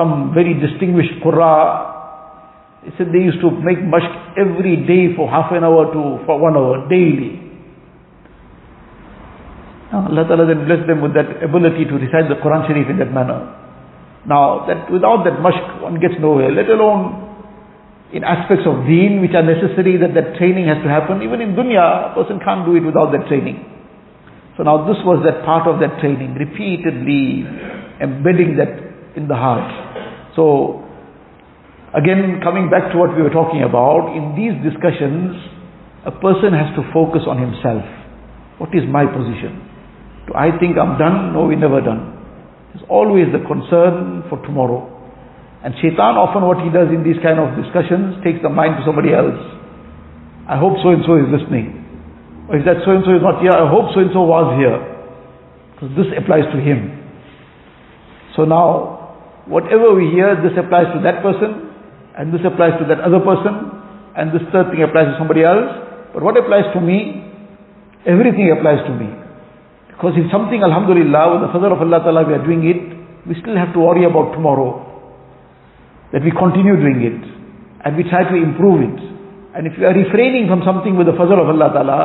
Some 0.00 0.32
very 0.32 0.56
distinguished 0.56 1.20
qurra, 1.20 2.80
they 2.80 2.88
said 2.96 3.12
they 3.12 3.20
used 3.20 3.44
to 3.44 3.52
make 3.52 3.76
mashq 3.76 4.08
every 4.40 4.80
day 4.88 5.12
for 5.12 5.28
half 5.28 5.52
an 5.52 5.60
hour 5.60 5.92
to 5.92 6.24
for 6.24 6.40
one 6.40 6.56
hour, 6.56 6.88
daily. 6.88 7.36
Now, 9.92 10.08
Allah 10.08 10.24
Ta'ala 10.24 10.46
then 10.48 10.64
blessed 10.64 10.88
them 10.88 11.04
with 11.04 11.12
that 11.12 11.44
ability 11.44 11.84
to 11.84 12.00
recite 12.00 12.32
the 12.32 12.40
Quran 12.40 12.64
Sharif 12.64 12.88
in 12.88 12.96
that 12.96 13.12
manner. 13.12 13.44
Now, 14.24 14.64
that 14.64 14.88
without 14.88 15.28
that 15.28 15.36
mashq, 15.44 15.82
one 15.84 16.00
gets 16.00 16.16
nowhere, 16.16 16.48
let 16.48 16.72
alone 16.72 17.28
in 18.16 18.24
aspects 18.24 18.64
of 18.64 18.88
deen 18.88 19.20
which 19.20 19.36
are 19.36 19.44
necessary 19.44 20.00
that 20.00 20.16
that 20.16 20.40
training 20.40 20.64
has 20.64 20.80
to 20.80 20.88
happen. 20.88 21.20
Even 21.20 21.44
in 21.44 21.52
dunya, 21.52 22.12
a 22.12 22.14
person 22.16 22.40
can't 22.40 22.64
do 22.64 22.72
it 22.72 22.88
without 22.88 23.12
that 23.12 23.28
training. 23.28 23.60
So 24.56 24.62
now 24.64 24.88
this 24.88 24.96
was 25.04 25.20
that 25.28 25.44
part 25.44 25.68
of 25.68 25.76
that 25.84 26.00
training, 26.00 26.40
repeatedly 26.40 27.44
embedding 28.00 28.56
that 28.56 28.90
in 29.16 29.28
the 29.28 29.34
heart. 29.34 29.89
So 30.36 30.84
again, 31.94 32.40
coming 32.42 32.70
back 32.70 32.92
to 32.92 32.98
what 32.98 33.16
we 33.16 33.22
were 33.22 33.34
talking 33.34 33.62
about, 33.62 34.14
in 34.14 34.34
these 34.38 34.54
discussions, 34.62 35.34
a 36.06 36.12
person 36.14 36.54
has 36.56 36.70
to 36.78 36.82
focus 36.94 37.26
on 37.28 37.36
himself. 37.36 37.84
What 38.58 38.70
is 38.76 38.84
my 38.88 39.04
position? 39.08 39.60
Do 40.28 40.36
I 40.36 40.52
think 40.60 40.76
I'm 40.76 40.96
done? 41.00 41.32
No, 41.32 41.48
we're 41.48 41.58
never 41.58 41.80
done. 41.80 42.16
There's 42.72 42.86
always 42.88 43.26
the 43.34 43.42
concern 43.42 44.22
for 44.30 44.38
tomorrow. 44.46 44.86
And 45.64 45.74
shaitan 45.82 46.16
often 46.16 46.46
what 46.46 46.62
he 46.64 46.72
does 46.72 46.88
in 46.88 47.04
these 47.04 47.20
kind 47.20 47.36
of 47.36 47.52
discussions 47.58 48.22
takes 48.24 48.40
the 48.40 48.48
mind 48.48 48.80
to 48.80 48.82
somebody 48.86 49.12
else. 49.12 49.36
I 50.48 50.56
hope 50.56 50.80
so 50.80 50.94
and 50.94 51.04
so 51.04 51.20
is 51.20 51.28
listening. 51.28 51.80
Or 52.48 52.56
if 52.56 52.64
that 52.64 52.80
so 52.82 52.96
and 52.96 53.04
so 53.04 53.12
is 53.12 53.22
not 53.22 53.44
here, 53.44 53.52
I 53.52 53.68
hope 53.68 53.92
so 53.92 54.00
and 54.00 54.10
so 54.10 54.24
was 54.24 54.56
here. 54.56 54.78
Because 55.74 55.92
this 56.00 56.08
applies 56.16 56.48
to 56.50 56.58
him. 56.58 56.96
So 58.36 58.48
now, 58.48 58.99
whatever 59.50 59.92
we 59.92 60.08
hear, 60.14 60.38
this 60.38 60.54
applies 60.54 60.88
to 60.94 61.02
that 61.02 61.20
person, 61.26 61.74
and 62.14 62.30
this 62.30 62.40
applies 62.46 62.78
to 62.78 62.86
that 62.86 63.02
other 63.02 63.18
person, 63.18 63.74
and 64.14 64.30
this 64.30 64.46
third 64.54 64.70
thing 64.70 64.86
applies 64.86 65.10
to 65.10 65.16
somebody 65.18 65.42
else. 65.42 65.68
But 66.14 66.22
what 66.22 66.38
applies 66.38 66.70
to 66.74 66.80
me, 66.80 67.26
everything 68.06 68.54
applies 68.54 68.80
to 68.86 68.94
me. 68.94 69.10
Because 69.90 70.14
if 70.16 70.30
something, 70.32 70.62
alhamdulillah, 70.62 71.22
with 71.34 71.42
the 71.44 71.50
fadl 71.52 71.74
of 71.74 71.82
Allah 71.82 72.00
Ta'ala 72.00 72.22
we 72.24 72.32
are 72.32 72.46
doing 72.46 72.64
it, 72.64 72.80
we 73.28 73.36
still 73.42 73.58
have 73.58 73.74
to 73.74 73.80
worry 73.84 74.08
about 74.08 74.32
tomorrow 74.32 74.86
that 76.12 76.24
we 76.24 76.32
continue 76.32 76.74
doing 76.74 77.04
it 77.04 77.20
and 77.84 77.96
we 77.96 78.02
try 78.08 78.24
to 78.24 78.34
improve 78.34 78.82
it. 78.82 78.98
And 79.54 79.66
if 79.66 79.74
we 79.78 79.84
are 79.84 79.94
refraining 79.94 80.46
from 80.48 80.62
something 80.64 80.96
with 80.96 81.06
the 81.06 81.14
fazl 81.14 81.38
of 81.38 81.48
Allah 81.50 81.70
Ta'ala, 81.74 82.00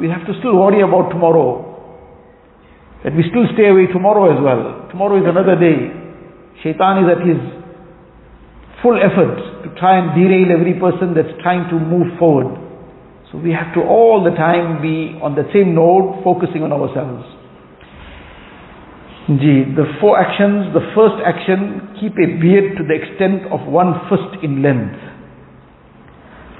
we 0.00 0.08
have 0.08 0.26
to 0.26 0.32
still 0.38 0.56
worry 0.56 0.82
about 0.82 1.10
tomorrow. 1.10 1.70
That 3.04 3.14
we 3.14 3.22
still 3.28 3.46
stay 3.54 3.68
away 3.68 3.86
tomorrow 3.92 4.32
as 4.32 4.40
well. 4.42 4.88
Tomorrow 4.90 5.20
is 5.22 5.26
another 5.28 5.54
day. 5.58 6.03
Shaitan 6.63 7.03
is 7.03 7.07
at 7.09 7.21
his 7.23 7.39
full 8.81 8.97
effort 8.99 9.63
to 9.63 9.67
try 9.79 9.99
and 9.99 10.15
derail 10.15 10.51
every 10.51 10.75
person 10.79 11.13
that's 11.13 11.31
trying 11.41 11.69
to 11.69 11.77
move 11.79 12.17
forward. 12.17 12.55
So 13.31 13.37
we 13.37 13.51
have 13.51 13.73
to 13.75 13.81
all 13.81 14.23
the 14.23 14.31
time 14.35 14.81
be 14.81 15.15
on 15.21 15.35
the 15.35 15.45
same 15.53 15.75
note, 15.75 16.21
focusing 16.23 16.63
on 16.63 16.73
ourselves. 16.73 17.23
Ji, 19.29 19.77
the 19.77 19.85
four 20.01 20.17
actions, 20.17 20.73
the 20.73 20.81
first 20.97 21.21
action, 21.21 21.93
keep 22.01 22.17
a 22.17 22.27
beard 22.41 22.73
to 22.77 22.83
the 22.83 22.97
extent 22.97 23.45
of 23.53 23.61
one 23.69 23.93
fist 24.09 24.41
in 24.41 24.65
length. 24.65 24.97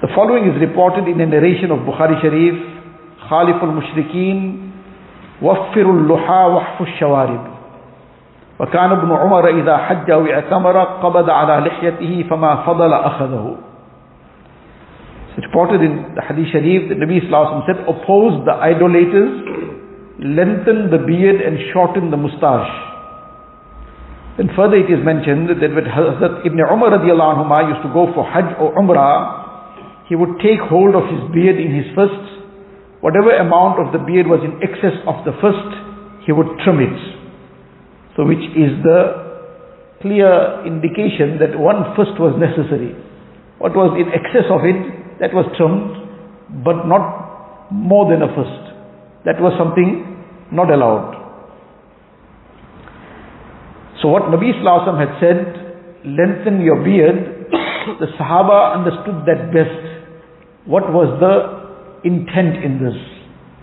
The 0.06 0.14
following 0.14 0.46
is 0.46 0.56
reported 0.62 1.10
in 1.10 1.20
a 1.20 1.26
narration 1.26 1.72
of 1.74 1.80
Bukhari 1.84 2.22
Sharif, 2.22 2.56
Khalif 3.26 3.58
al-Mushrikeen, 3.60 4.70
وفر 5.42 5.82
اللحى 5.82 6.46
وحف 6.46 6.82
الشوارب 6.82 7.53
وكان 8.60 8.92
ابن 8.92 9.12
عمر 9.12 9.48
إذا 9.48 9.78
حج 9.78 10.12
أو 10.12 10.26
اعتمر 10.26 10.84
قبض 10.84 11.30
على 11.30 11.68
لحيته 11.68 12.26
فما 12.30 12.56
فضل 12.56 12.94
أخذه 12.94 13.56
It's 15.30 15.46
reported 15.46 15.80
in 15.80 16.16
the 16.16 16.22
Hadith 16.22 16.52
Sharif 16.52 16.90
that 16.90 16.98
Nabi 16.98 17.24
Sallallahu 17.24 17.64
said, 17.64 17.80
oppose 17.88 18.44
the 18.44 18.52
idolaters 18.52 19.40
lengthen 20.20 20.92
the 20.92 21.00
beard 21.00 21.40
and 21.40 21.56
shorten 21.72 22.12
the 22.12 22.18
mustache. 22.18 22.68
Then 24.36 24.50
further 24.56 24.76
it 24.76 24.92
is 24.92 25.00
mentioned 25.00 25.48
that 25.48 25.60
when 25.64 25.88
Hazrat 25.88 26.44
Ibn 26.44 26.60
Umar 26.60 26.92
radiallahu 26.92 27.48
anhu 27.48 27.72
used 27.72 27.84
to 27.88 27.92
go 27.94 28.12
for 28.12 28.28
Hajj 28.28 28.60
or 28.60 28.76
Umrah, 28.76 30.08
he 30.10 30.16
would 30.16 30.40
take 30.44 30.60
hold 30.60 30.96
of 30.96 31.08
his 31.08 31.24
beard 31.32 31.56
in 31.56 31.72
his 31.72 31.88
fists. 31.96 32.40
Whatever 33.00 33.32
amount 33.36 33.80
of 33.80 33.94
the 33.96 34.00
beard 34.04 34.28
was 34.28 34.44
in 34.44 34.60
excess 34.60 34.98
of 35.08 35.24
the 35.24 35.32
fist, 35.40 35.72
he 36.28 36.34
would 36.34 36.52
trim 36.66 36.84
it. 36.84 37.13
So 38.17 38.25
which 38.25 38.43
is 38.55 38.73
the 38.83 39.25
clear 40.01 40.67
indication 40.67 41.39
that 41.41 41.59
one 41.59 41.97
fist 41.97 42.19
was 42.21 42.37
necessary. 42.39 42.95
What 43.59 43.75
was 43.75 43.97
in 43.99 44.13
excess 44.13 44.47
of 44.51 44.63
it, 44.63 44.77
that 45.21 45.33
was 45.33 45.47
trimmed, 45.57 46.65
but 46.65 46.87
not 46.87 47.71
more 47.73 48.11
than 48.11 48.23
a 48.23 48.29
fist. 48.29 48.63
That 49.25 49.41
was 49.41 49.57
something 49.59 50.05
not 50.53 50.71
allowed. 50.71 51.17
So 54.03 54.09
what 54.09 54.25
Nabi 54.29 54.53
Sallallahu 54.61 55.01
had 55.01 55.17
said, 55.19 55.39
lengthen 56.05 56.61
your 56.61 56.85
beard 56.85 57.35
the 58.01 58.07
Sahaba 58.19 58.77
understood 58.77 59.25
that 59.27 59.53
best. 59.53 59.81
What 60.67 60.93
was 60.93 61.09
the 61.21 62.09
intent 62.09 62.65
in 62.65 62.81
this? 62.81 62.97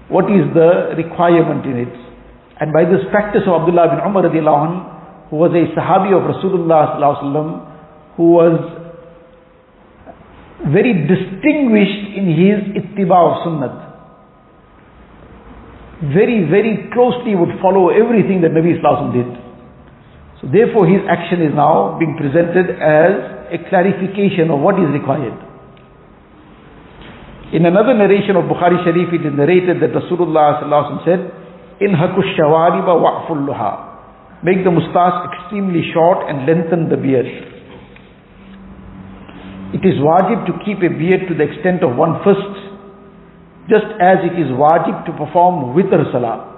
What 0.09 0.25
is 0.25 0.45
the 0.53 0.93
requirement 0.97 1.65
in 1.65 1.77
it? 1.87 2.10
And 2.61 2.71
by 2.71 2.85
this 2.85 3.01
practice 3.09 3.41
of 3.49 3.65
Abdullah 3.65 3.89
bin 3.89 4.05
Umar 4.05 4.21
anh, 4.29 4.73
who 5.33 5.35
was 5.41 5.49
a 5.49 5.65
Sahabi 5.73 6.13
of 6.13 6.29
Rasulullah 6.29 7.01
who 8.15 8.37
was 8.37 8.53
very 10.69 10.93
distinguished 11.09 12.05
in 12.13 12.29
his 12.37 12.57
ittiba 12.77 13.17
of 13.17 13.33
sunnah. 13.41 13.73
Very, 16.13 16.45
very 16.45 16.85
closely 16.93 17.33
would 17.33 17.57
follow 17.61 17.89
everything 17.89 18.41
that 18.45 18.53
Nabi 18.53 18.77
Sallallahu 18.77 19.09
did. 19.09 19.29
So 20.41 20.45
therefore 20.45 20.85
his 20.85 21.01
action 21.09 21.41
is 21.41 21.53
now 21.57 21.97
being 21.97 22.13
presented 22.13 22.77
as 22.77 23.49
a 23.49 23.57
clarification 23.69 24.53
of 24.53 24.59
what 24.61 24.77
is 24.77 24.89
required. 24.93 25.33
In 27.53 27.65
another 27.65 27.97
narration 27.97 28.37
of 28.37 28.45
Bukhari 28.45 28.85
Sharif 28.85 29.09
it 29.13 29.25
is 29.25 29.33
narrated 29.33 29.81
that 29.81 29.97
Rasulullah 29.97 30.61
said, 31.05 31.40
In 31.81 31.97
hakush 31.97 32.37
shawariba 32.37 32.93
wa'fulluha. 32.93 34.43
Make 34.43 34.63
the 34.63 34.71
mustache 34.71 35.33
extremely 35.33 35.91
short 35.93 36.29
and 36.29 36.45
lengthen 36.45 36.89
the 36.89 36.97
beard. 36.97 37.25
It 39.73 39.85
is 39.85 39.97
wajib 39.97 40.45
to 40.45 40.53
keep 40.65 40.77
a 40.83 40.89
beard 40.93 41.29
to 41.29 41.33
the 41.33 41.43
extent 41.43 41.81
of 41.81 41.95
one 41.95 42.21
fist, 42.25 42.53
just 43.69 43.87
as 44.01 44.21
it 44.21 44.37
is 44.37 44.49
wajib 44.53 45.05
to 45.05 45.11
perform 45.13 45.73
witr 45.73 46.11
salah. 46.11 46.49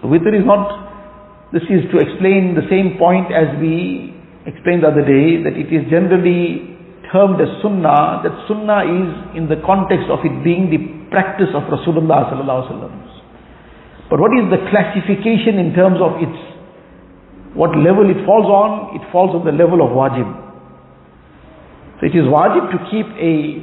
So 0.00 0.08
witr 0.08 0.32
is 0.32 0.46
not, 0.46 1.50
this 1.52 1.64
is 1.68 1.90
to 1.90 1.98
explain 1.98 2.54
the 2.54 2.68
same 2.70 2.96
point 2.98 3.32
as 3.34 3.50
we 3.60 4.14
explained 4.46 4.84
the 4.84 4.88
other 4.88 5.04
day, 5.04 5.42
that 5.42 5.52
it 5.58 5.68
is 5.74 5.90
generally 5.90 6.76
termed 7.12 7.40
as 7.40 7.48
sunnah, 7.60 8.22
that 8.22 8.32
sunnah 8.46 8.84
is 8.84 9.36
in 9.36 9.48
the 9.48 9.60
context 9.64 10.08
of 10.08 10.20
it 10.24 10.44
being 10.44 10.70
the 10.70 10.78
practice 11.10 11.50
of 11.52 11.64
Rasulullah 11.66 12.28
sallallahu 12.30 12.68
alaihi 12.68 12.72
wasallam. 12.72 13.07
But 14.08 14.20
what 14.20 14.32
is 14.32 14.48
the 14.48 14.56
classification 14.72 15.60
in 15.60 15.76
terms 15.76 16.00
of 16.00 16.16
its, 16.16 16.38
what 17.52 17.76
level 17.76 18.08
it 18.08 18.24
falls 18.24 18.48
on? 18.48 18.96
It 18.96 19.04
falls 19.12 19.36
on 19.36 19.44
the 19.44 19.52
level 19.52 19.84
of 19.84 19.92
wajib. 19.92 20.24
So 22.00 22.06
it 22.08 22.16
is 22.16 22.24
wajib 22.24 22.72
to 22.72 22.78
keep 22.88 23.04
a, 23.20 23.60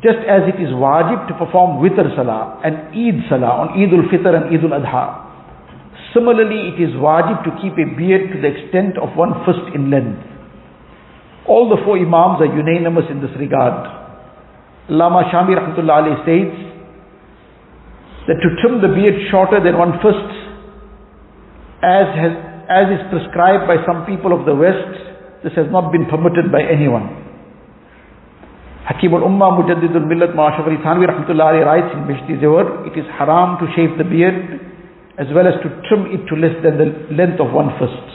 just 0.00 0.24
as 0.24 0.48
it 0.48 0.56
is 0.56 0.72
wajib 0.72 1.28
to 1.28 1.34
perform 1.36 1.84
witr 1.84 2.08
salah 2.16 2.64
and 2.64 2.88
Eid 2.96 3.28
salah 3.28 3.68
on 3.68 3.76
Eid 3.76 3.92
al-Fitr 3.92 4.32
and 4.32 4.48
Eid 4.48 4.64
al-Adha. 4.64 5.28
Similarly, 6.16 6.72
it 6.72 6.78
is 6.80 6.96
wajib 6.96 7.44
to 7.44 7.50
keep 7.60 7.76
a 7.76 7.84
beard 7.92 8.32
to 8.32 8.40
the 8.40 8.48
extent 8.48 8.96
of 8.96 9.12
one 9.12 9.44
fist 9.44 9.68
in 9.76 9.90
length. 9.90 10.24
All 11.44 11.68
the 11.68 11.76
four 11.84 11.98
Imams 11.98 12.40
are 12.40 12.48
unanimous 12.48 13.04
in 13.10 13.20
this 13.20 13.34
regard. 13.36 13.76
Lama 14.88 15.28
Shami 15.28 15.52
Rahmatullah 15.52 16.00
Ali 16.00 16.14
states 16.24 16.71
that 18.32 18.40
to 18.40 18.48
trim 18.64 18.80
the 18.80 18.88
beard 18.88 19.12
shorter 19.28 19.60
than 19.60 19.76
one 19.76 20.00
fist, 20.00 20.32
as, 21.84 22.08
has, 22.16 22.32
as 22.64 22.86
is 22.96 23.02
prescribed 23.12 23.68
by 23.68 23.76
some 23.84 24.08
people 24.08 24.32
of 24.32 24.48
the 24.48 24.56
West, 24.56 25.44
this 25.44 25.52
has 25.52 25.68
not 25.68 25.92
been 25.92 26.08
permitted 26.08 26.48
by 26.48 26.64
anyone. 26.64 27.12
Hakim 28.88 29.12
al-Ummah 29.12 29.60
Mujaddid 29.60 29.92
al-Millat 29.92 30.32
Ma'ashaf 30.32 30.64
Ali 30.64 30.80
Thanvi 30.80 31.12
Rahmatullah 31.12 31.60
writes 31.60 31.92
in 31.92 32.08
Bahishti 32.08 32.40
Zewar, 32.40 32.88
it 32.88 32.96
is 32.96 33.04
haram 33.20 33.60
to 33.60 33.68
shave 33.76 34.00
the 34.00 34.08
beard 34.08 34.64
as 35.20 35.28
well 35.36 35.44
as 35.44 35.60
to 35.60 35.68
trim 35.92 36.08
it 36.08 36.24
to 36.24 36.34
less 36.40 36.56
than 36.64 36.80
the 36.80 36.88
length 37.12 37.36
of 37.36 37.52
one 37.52 37.68
fist. 37.76 38.08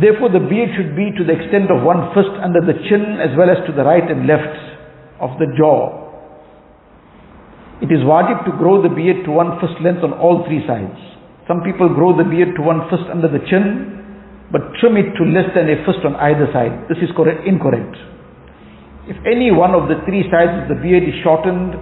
Therefore 0.00 0.30
the 0.30 0.44
beard 0.46 0.70
should 0.78 0.94
be 0.94 1.10
to 1.18 1.26
the 1.26 1.34
extent 1.34 1.66
of 1.74 1.82
one 1.82 2.14
fist 2.14 2.30
under 2.38 2.62
the 2.62 2.78
chin 2.86 3.18
as 3.18 3.34
well 3.34 3.50
as 3.50 3.58
to 3.66 3.74
the 3.74 3.82
right 3.82 4.06
and 4.06 4.30
left 4.30 4.54
of 5.18 5.34
the 5.42 5.50
jaw. 5.58 6.05
It 7.82 7.92
is 7.92 8.00
wajib 8.04 8.44
to 8.48 8.52
grow 8.56 8.80
the 8.80 8.88
beard 8.88 9.24
to 9.26 9.30
one 9.30 9.60
fist 9.60 9.76
length 9.84 10.02
on 10.02 10.16
all 10.16 10.44
three 10.48 10.64
sides. 10.66 10.96
Some 11.46 11.60
people 11.62 11.92
grow 11.92 12.16
the 12.16 12.24
beard 12.24 12.56
to 12.56 12.62
one 12.62 12.88
fist 12.88 13.06
under 13.12 13.28
the 13.28 13.44
chin 13.46 13.96
but 14.50 14.62
trim 14.78 14.94
it 14.94 15.10
to 15.18 15.26
less 15.26 15.50
than 15.58 15.66
a 15.66 15.76
fist 15.82 16.06
on 16.06 16.14
either 16.22 16.46
side. 16.54 16.86
This 16.86 17.02
is 17.02 17.10
correct, 17.18 17.42
incorrect. 17.46 17.98
If 19.10 19.18
any 19.26 19.50
one 19.50 19.74
of 19.74 19.90
the 19.90 20.02
three 20.06 20.26
sides 20.30 20.54
of 20.62 20.70
the 20.70 20.78
beard 20.78 21.02
is 21.02 21.14
shortened 21.22 21.74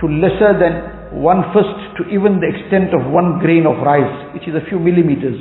to 0.00 0.04
lesser 0.08 0.56
than 0.56 1.16
one 1.20 1.44
fist 1.52 1.76
to 2.00 2.08
even 2.12 2.40
the 2.40 2.48
extent 2.48 2.92
of 2.92 3.08
one 3.12 3.40
grain 3.40 3.64
of 3.68 3.80
rice, 3.84 4.32
which 4.32 4.48
is 4.48 4.56
a 4.56 4.64
few 4.68 4.80
millimeters, 4.80 5.36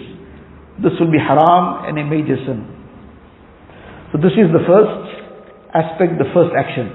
this 0.83 0.95
will 0.99 1.11
be 1.11 1.19
haram 1.19 1.87
and 1.87 1.95
a 1.99 2.03
major 2.03 2.35
sin. 2.43 2.63
So 4.11 4.19
this 4.19 4.35
is 4.35 4.51
the 4.51 4.63
first 4.67 4.99
aspect, 5.75 6.19
the 6.19 6.27
first 6.35 6.55
action. 6.55 6.91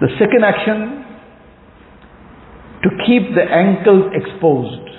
The 0.00 0.08
second 0.18 0.44
action, 0.44 1.04
to 2.82 2.90
keep 3.06 3.34
the 3.34 3.42
ankles 3.42 4.12
exposed. 4.12 4.90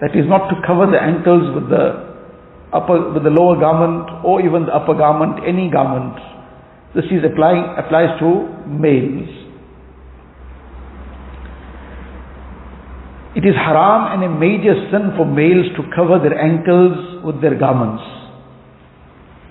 That 0.00 0.14
is 0.14 0.24
not 0.28 0.48
to 0.48 0.56
cover 0.66 0.86
the 0.86 1.00
ankles 1.00 1.54
with 1.54 1.68
the 1.68 2.10
upper, 2.72 3.12
with 3.12 3.24
the 3.24 3.30
lower 3.30 3.58
garment 3.58 4.24
or 4.24 4.40
even 4.40 4.66
the 4.66 4.74
upper 4.74 4.94
garment, 4.94 5.42
any 5.46 5.70
garment. 5.70 6.14
This 6.94 7.04
is 7.06 7.24
applying, 7.24 7.64
applies 7.76 8.18
to 8.20 8.46
males. 8.66 9.28
It 13.36 13.46
is 13.46 13.54
haram 13.54 14.10
and 14.12 14.24
a 14.24 14.30
major 14.30 14.74
sin 14.90 15.14
for 15.16 15.24
males 15.24 15.66
to 15.76 15.82
cover 15.94 16.18
their 16.18 16.38
ankles 16.38 17.22
with 17.24 17.40
their 17.40 17.56
garments. 17.56 18.19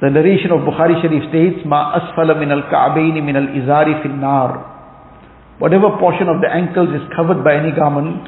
The 0.02 0.10
narration 0.10 0.52
of 0.52 0.64
Bukhari 0.64 0.96
Sharif 1.02 1.28
states, 1.28 1.60
Ma 1.66 1.92
asfala 2.00 2.40
min 2.40 2.52
al-ka'bayn 2.52 3.20
min 3.20 3.36
al-izari 3.36 4.02
fil 4.02 4.16
nar. 4.16 5.60
Whatever 5.60 6.00
portion 6.00 6.30
of 6.30 6.40
the 6.40 6.48
ankles 6.48 6.88
is 6.96 7.04
covered 7.16 7.44
by 7.44 7.60
any 7.60 7.76
garment, 7.76 8.24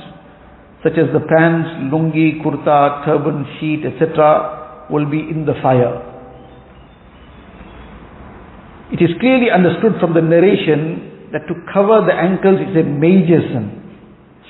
such 0.83 0.99
as 0.99 1.07
the 1.15 1.23
pants, 1.23 1.69
lungi, 1.87 2.43
kurta, 2.43 3.05
turban, 3.05 3.47
sheet, 3.55 3.85
etc., 3.87 4.87
will 4.91 5.09
be 5.09 5.19
in 5.19 5.45
the 5.45 5.55
fire. 5.63 6.11
It 8.91 8.99
is 8.99 9.15
clearly 9.21 9.47
understood 9.47 9.95
from 10.01 10.13
the 10.13 10.19
narration 10.19 11.31
that 11.31 11.47
to 11.47 11.55
cover 11.71 12.03
the 12.03 12.11
ankles 12.11 12.59
is 12.59 12.75
a 12.75 12.83
major 12.83 13.39
sin, 13.47 13.71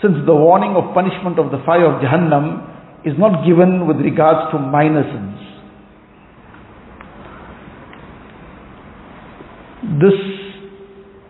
since 0.01 0.17
the 0.25 0.33
warning 0.33 0.73
of 0.73 0.95
punishment 0.97 1.37
of 1.37 1.53
the 1.53 1.61
fire 1.61 1.85
of 1.85 2.01
Jahannam 2.01 3.05
is 3.05 3.13
not 3.21 3.45
given 3.45 3.85
with 3.85 3.97
regards 4.01 4.49
to 4.49 4.57
minor 4.57 5.05
sins. 5.05 5.30
This, 9.99 10.17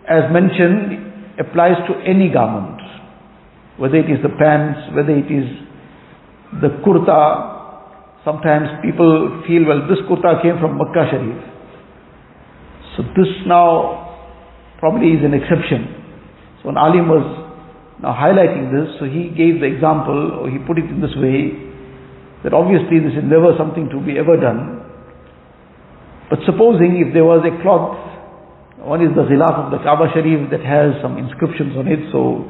as 0.07 0.31
mentioned, 0.31 1.39
applies 1.39 1.77
to 1.87 1.93
any 2.05 2.29
garment 2.29 2.81
whether 3.81 3.97
it 3.97 4.05
is 4.13 4.21
the 4.21 4.29
pants, 4.37 4.77
whether 4.93 5.09
it 5.09 5.25
is 5.25 5.49
the 6.61 6.69
kurta. 6.85 8.21
Sometimes 8.23 8.69
people 8.85 9.41
feel, 9.47 9.65
well, 9.65 9.87
this 9.89 9.97
kurta 10.05 10.37
came 10.45 10.61
from 10.61 10.77
Makkah 10.77 11.09
Sharif. 11.09 11.41
So 12.93 13.01
this 13.17 13.31
now 13.47 14.13
probably 14.77 15.17
is 15.17 15.25
an 15.25 15.33
exception. 15.33 15.97
So 16.61 16.69
an 16.69 16.77
alim 16.77 17.09
was 17.09 17.25
now 18.03 18.13
highlighting 18.13 18.69
this, 18.69 19.01
so 19.01 19.09
he 19.09 19.33
gave 19.33 19.61
the 19.61 19.65
example, 19.65 20.45
or 20.45 20.49
he 20.49 20.61
put 20.61 20.77
it 20.77 20.85
in 20.85 21.01
this 21.01 21.17
way, 21.17 21.57
that 22.43 22.53
obviously 22.53 23.01
this 23.01 23.17
is 23.17 23.25
never 23.25 23.57
something 23.57 23.89
to 23.89 23.97
be 23.97 24.21
ever 24.21 24.37
done. 24.37 24.85
But 26.29 26.45
supposing 26.45 27.01
if 27.01 27.13
there 27.17 27.25
was 27.25 27.41
a 27.49 27.53
cloth, 27.65 28.10
one 28.79 29.03
is 29.03 29.11
the 29.15 29.27
ghilaf 29.27 29.67
of 29.67 29.71
the 29.71 29.83
Kaaba 29.83 30.07
Sharif 30.13 30.49
that 30.51 30.63
has 30.63 30.95
some 31.01 31.17
inscriptions 31.17 31.75
on 31.75 31.87
it, 31.91 31.99
so 32.11 32.47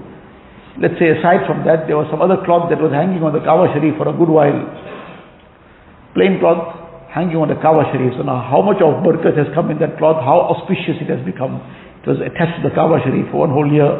Let's 0.80 0.96
say 0.96 1.12
aside 1.12 1.44
from 1.44 1.68
that, 1.68 1.92
there 1.92 2.00
was 2.00 2.08
some 2.08 2.24
other 2.24 2.40
cloth 2.48 2.72
that 2.72 2.80
was 2.80 2.96
hanging 2.96 3.20
on 3.28 3.36
the 3.36 3.44
Kaaba 3.44 3.68
Sharif 3.76 4.00
for 4.00 4.08
a 4.08 4.16
good 4.16 4.32
while. 4.32 4.56
Plain 6.16 6.40
cloth 6.40 7.12
hanging 7.12 7.36
on 7.36 7.52
the 7.52 7.60
Kaaba 7.60 7.92
Sharif. 7.92 8.16
So 8.16 8.24
now 8.24 8.40
how 8.40 8.64
much 8.64 8.80
of 8.80 9.04
barakat 9.04 9.36
has 9.36 9.52
come 9.52 9.68
in 9.68 9.84
that 9.84 10.00
cloth, 10.00 10.24
how 10.24 10.48
auspicious 10.56 10.96
it 11.04 11.12
has 11.12 11.20
become. 11.28 11.60
It 12.00 12.08
was 12.08 12.24
attached 12.24 12.64
to 12.64 12.72
the 12.72 12.72
Kaaba 12.72 13.04
Sharif 13.04 13.28
for 13.36 13.44
one 13.44 13.52
whole 13.52 13.68
year. 13.68 13.92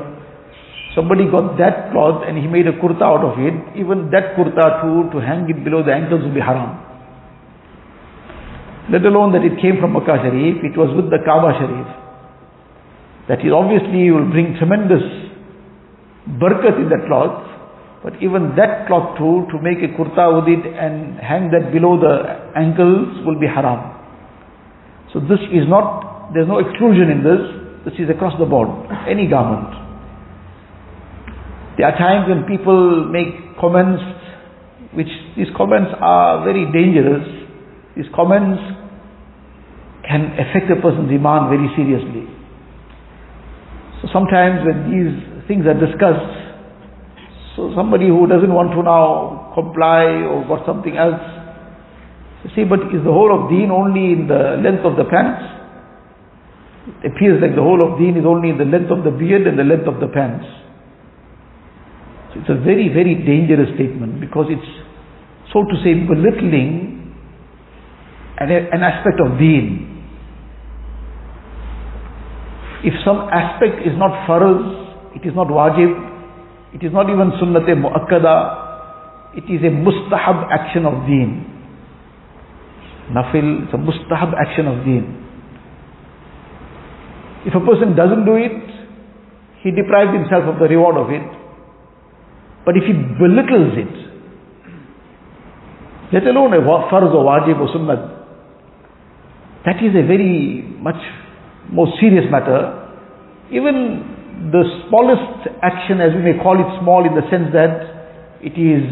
Somebody 0.96 1.28
got 1.28 1.60
that 1.60 1.92
cloth 1.92 2.24
and 2.24 2.40
he 2.40 2.48
made 2.48 2.72
a 2.72 2.76
kurta 2.80 3.04
out 3.04 3.24
of 3.28 3.36
it. 3.36 3.56
Even 3.76 4.08
that 4.16 4.40
kurta 4.40 4.80
too, 4.80 5.12
to 5.12 5.20
hang 5.20 5.52
it 5.52 5.60
below 5.68 5.84
the 5.84 5.92
ankles 5.92 6.24
would 6.24 6.36
be 6.36 6.40
haram. 6.40 6.80
Let 8.96 9.04
alone 9.04 9.36
that 9.36 9.44
it 9.44 9.60
came 9.60 9.76
from 9.84 9.92
Makkah 9.92 10.24
Sharif, 10.24 10.64
it 10.64 10.80
was 10.80 10.88
with 10.96 11.12
the 11.12 11.20
Kaaba 11.20 11.52
Sharif. 11.60 12.01
That 13.28 13.46
is 13.46 13.52
obviously 13.54 14.06
you 14.10 14.16
will 14.16 14.30
bring 14.30 14.56
tremendous 14.58 15.04
barakat 16.42 16.78
in 16.82 16.90
that 16.90 17.06
cloth. 17.08 17.48
But 18.04 18.18
even 18.18 18.58
that 18.58 18.88
cloth 18.88 19.18
too, 19.18 19.46
to 19.54 19.62
make 19.62 19.78
a 19.86 19.94
kurta 19.94 20.42
with 20.42 20.50
it 20.50 20.66
and 20.66 21.22
hang 21.22 21.54
that 21.54 21.70
below 21.70 22.02
the 22.02 22.50
ankles 22.58 23.22
will 23.26 23.38
be 23.38 23.46
haram. 23.46 23.94
So 25.14 25.20
this 25.20 25.40
is 25.54 25.70
not, 25.70 26.34
there's 26.34 26.48
no 26.48 26.58
exclusion 26.58 27.14
in 27.14 27.22
this. 27.22 27.42
This 27.86 27.94
is 28.02 28.10
across 28.10 28.34
the 28.40 28.46
board, 28.46 28.70
any 29.06 29.30
garment. 29.30 29.70
There 31.78 31.86
are 31.86 31.98
times 31.98 32.30
when 32.30 32.50
people 32.50 33.06
make 33.10 33.58
comments, 33.60 34.02
which 34.94 35.10
these 35.38 35.50
comments 35.56 35.94
are 36.02 36.44
very 36.46 36.66
dangerous. 36.74 37.26
these 37.96 38.06
comments 38.16 38.62
can 40.08 40.34
affect 40.42 40.72
a 40.72 40.78
person's 40.82 41.12
iman 41.12 41.50
very 41.50 41.70
seriously. 41.76 42.26
So 44.02 44.10
sometimes 44.12 44.66
when 44.66 44.90
these 44.90 45.14
things 45.48 45.66
are 45.66 45.78
discussed, 45.78 46.42
so 47.56 47.74
somebody 47.76 48.08
who 48.08 48.26
doesn't 48.26 48.52
want 48.52 48.72
to 48.74 48.82
now 48.82 49.52
comply 49.54 50.26
or 50.26 50.42
got 50.48 50.66
something 50.66 50.98
else, 50.98 51.22
say, 52.56 52.64
but 52.64 52.80
is 52.90 53.06
the 53.06 53.14
whole 53.14 53.30
of 53.30 53.50
deen 53.54 53.70
only 53.70 54.18
in 54.18 54.28
the 54.28 54.58
length 54.58 54.82
of 54.82 54.98
the 54.98 55.06
pants? 55.06 55.46
It 57.06 57.14
appears 57.14 57.38
like 57.38 57.54
the 57.54 57.62
whole 57.62 57.78
of 57.86 58.00
deen 58.00 58.18
is 58.18 58.26
only 58.26 58.50
in 58.50 58.58
the 58.58 58.66
length 58.66 58.90
of 58.90 59.06
the 59.06 59.14
beard 59.14 59.46
and 59.46 59.60
the 59.60 59.64
length 59.64 59.86
of 59.86 60.02
the 60.02 60.10
pants. 60.10 60.46
So 62.34 62.42
it's 62.42 62.50
a 62.50 62.58
very, 62.66 62.90
very 62.90 63.14
dangerous 63.22 63.70
statement 63.76 64.20
because 64.20 64.50
it's, 64.50 64.72
so 65.54 65.62
to 65.62 65.76
say, 65.86 65.94
belittling 65.94 67.14
an, 68.40 68.50
an 68.50 68.82
aspect 68.82 69.22
of 69.22 69.38
deen. 69.38 70.01
If 72.84 72.94
some 73.06 73.30
aspect 73.30 73.86
is 73.86 73.94
not 73.98 74.26
farz, 74.26 75.16
it 75.16 75.28
is 75.28 75.36
not 75.36 75.48
wajib, 75.48 75.92
it 76.74 76.84
is 76.84 76.92
not 76.92 77.10
even 77.10 77.30
sunnat 77.38 77.70
muakkada, 77.70 79.38
it 79.38 79.46
is 79.46 79.62
a 79.62 79.70
mustahab 79.70 80.50
action 80.50 80.86
of 80.86 81.06
deen. 81.06 81.46
Nafil, 83.14 83.66
it's 83.66 83.74
a 83.74 83.78
mustahab 83.78 84.34
action 84.34 84.68
of 84.68 84.84
deen. 84.84 85.22
If 87.46 87.54
a 87.54 87.60
person 87.60 87.96
doesn't 87.96 88.26
do 88.26 88.36
it, 88.36 88.66
he 89.62 89.70
deprives 89.70 90.14
himself 90.18 90.46
of 90.46 90.60
the 90.60 90.68
reward 90.68 90.98
of 90.98 91.10
it. 91.12 91.28
But 92.66 92.78
if 92.78 92.84
he 92.84 92.94
belittles 92.94 93.78
it, 93.78 93.94
let 96.14 96.26
alone 96.26 96.54
a 96.54 96.62
farz 96.62 97.14
or 97.14 97.26
wajib 97.30 97.60
or 97.60 97.70
sunnat, 97.70 98.10
that 99.66 99.78
is 99.78 99.94
a 99.94 100.02
very 100.06 100.66
much 100.82 100.98
more 101.72 101.88
serious 102.00 102.26
matter. 102.30 102.78
Even 103.52 104.52
the 104.52 104.64
smallest 104.88 105.48
action, 105.62 106.02
as 106.02 106.12
we 106.16 106.22
may 106.22 106.38
call 106.42 106.60
it 106.60 106.68
small 106.82 107.06
in 107.08 107.16
the 107.16 107.24
sense 107.30 107.52
that 107.54 108.40
it 108.42 108.58
is 108.60 108.84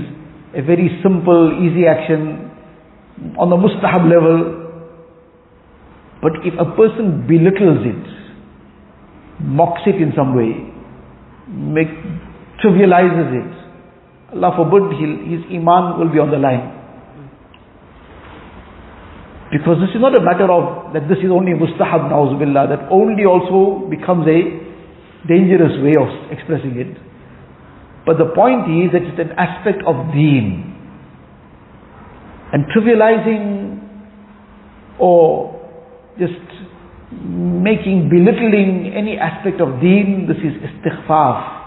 a 0.56 0.62
very 0.62 1.00
simple, 1.04 1.52
easy 1.60 1.86
action 1.86 2.50
on 3.38 3.50
the 3.50 3.58
mustahab 3.58 4.08
level. 4.08 4.56
But 6.22 6.44
if 6.44 6.54
a 6.60 6.66
person 6.76 7.28
belittles 7.28 7.84
it, 7.86 8.06
mocks 9.42 9.82
it 9.86 9.96
in 10.02 10.12
some 10.16 10.36
way, 10.36 10.52
make, 11.48 11.88
trivializes 12.64 13.32
it, 13.40 13.60
Allah 14.36 14.54
forbid 14.56 14.94
his 15.00 15.42
iman 15.58 15.98
will 16.00 16.12
be 16.12 16.20
on 16.20 16.30
the 16.30 16.38
line. 16.38 16.79
Because 19.52 19.82
this 19.82 19.90
is 19.96 20.02
not 20.02 20.14
a 20.14 20.22
matter 20.22 20.46
of 20.46 20.94
that 20.94 21.10
this 21.10 21.18
is 21.26 21.32
only 21.34 21.58
mustahab 21.58 22.14
na'uzubillah, 22.14 22.70
that 22.70 22.86
only 22.92 23.26
also 23.26 23.90
becomes 23.90 24.28
a 24.30 24.40
dangerous 25.28 25.74
way 25.82 25.98
of 25.98 26.10
expressing 26.30 26.78
it. 26.78 26.94
But 28.06 28.18
the 28.18 28.30
point 28.36 28.70
is 28.70 28.94
that 28.94 29.02
it's 29.02 29.20
an 29.20 29.34
aspect 29.38 29.82
of 29.86 30.14
deen. 30.14 30.70
And 32.54 32.66
trivializing 32.70 33.82
or 35.00 35.58
just 36.18 36.34
making, 37.12 38.10
belittling 38.10 38.94
any 38.96 39.18
aspect 39.18 39.62
of 39.62 39.82
deen, 39.82 40.28
this 40.28 40.38
is 40.38 40.54
istikhfaf. 40.62 41.58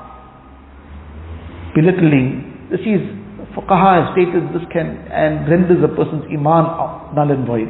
Belittling. 1.75 2.69
This 2.71 2.81
is 2.81 3.22
Fuqaha 3.53 3.91
has 4.01 4.07
stated 4.17 4.49
this 4.57 4.65
can 4.73 5.09
and 5.13 5.45
renders 5.49 5.85
a 5.85 5.89
person's 5.93 6.25
iman 6.33 6.65
null 7.13 7.31
and 7.31 7.47
void. 7.47 7.69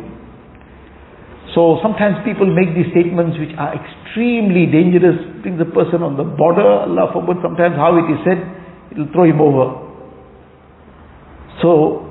So 1.54 1.78
sometimes 1.82 2.22
people 2.24 2.48
make 2.48 2.72
these 2.72 2.88
statements 2.96 3.36
which 3.36 3.52
are 3.58 3.76
extremely 3.76 4.64
dangerous, 4.70 5.20
brings 5.42 5.60
a 5.60 5.68
person 5.68 6.00
on 6.00 6.16
the 6.16 6.24
border, 6.24 6.64
Allah 6.88 7.12
forbid, 7.12 7.42
sometimes 7.44 7.76
how 7.76 7.92
it 8.00 8.08
is 8.08 8.20
said, 8.24 8.40
it 8.94 8.96
will 8.96 9.10
throw 9.12 9.28
him 9.28 9.40
over. 9.40 9.76
So, 11.60 12.08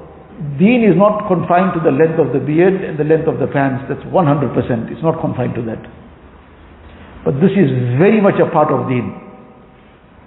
deen 0.62 0.86
is 0.86 0.93
not 0.93 1.25
confined 1.25 1.73
to 1.73 1.81
the 1.81 1.89
length 1.89 2.21
of 2.21 2.38
the 2.38 2.43
beard 2.43 2.86
and 2.86 3.01
the 3.01 3.07
length 3.07 3.25
of 3.25 3.41
the 3.41 3.49
pants, 3.49 3.89
that's 3.89 4.05
100%, 4.05 4.93
it's 4.93 5.01
not 5.01 5.17
confined 5.17 5.57
to 5.57 5.63
that. 5.65 5.81
But 7.25 7.41
this 7.41 7.53
is 7.57 7.69
very 7.97 8.21
much 8.21 8.38
a 8.38 8.49
part 8.49 8.69
of 8.69 8.89
deen. 8.89 9.10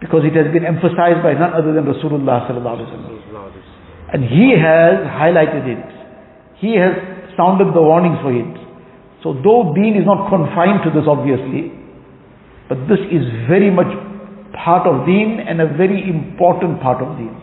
Because 0.02 0.26
it 0.26 0.34
has 0.34 0.50
been 0.50 0.66
emphasized 0.66 1.22
by 1.22 1.38
none 1.38 1.54
other 1.54 1.70
than 1.70 1.86
Rasulullah 1.86 2.50
sallallahu 2.50 2.82
alaihi 2.82 2.90
wasallam. 2.90 3.13
And 4.14 4.22
he 4.22 4.54
has 4.54 5.02
highlighted 5.10 5.66
it. 5.66 5.90
He 6.62 6.78
has 6.78 6.94
sounded 7.36 7.74
the 7.74 7.82
warnings 7.82 8.22
for 8.22 8.30
it. 8.30 8.54
So 9.26 9.34
though 9.34 9.74
deen 9.74 9.98
is 9.98 10.06
not 10.06 10.30
confined 10.30 10.86
to 10.86 10.94
this 10.94 11.02
obviously, 11.10 11.74
but 12.70 12.86
this 12.86 13.02
is 13.10 13.26
very 13.50 13.74
much 13.74 13.90
part 14.54 14.86
of 14.86 15.04
deen 15.04 15.42
and 15.42 15.60
a 15.60 15.66
very 15.66 15.98
important 16.06 16.80
part 16.80 17.02
of 17.02 17.18
deen. 17.18 17.34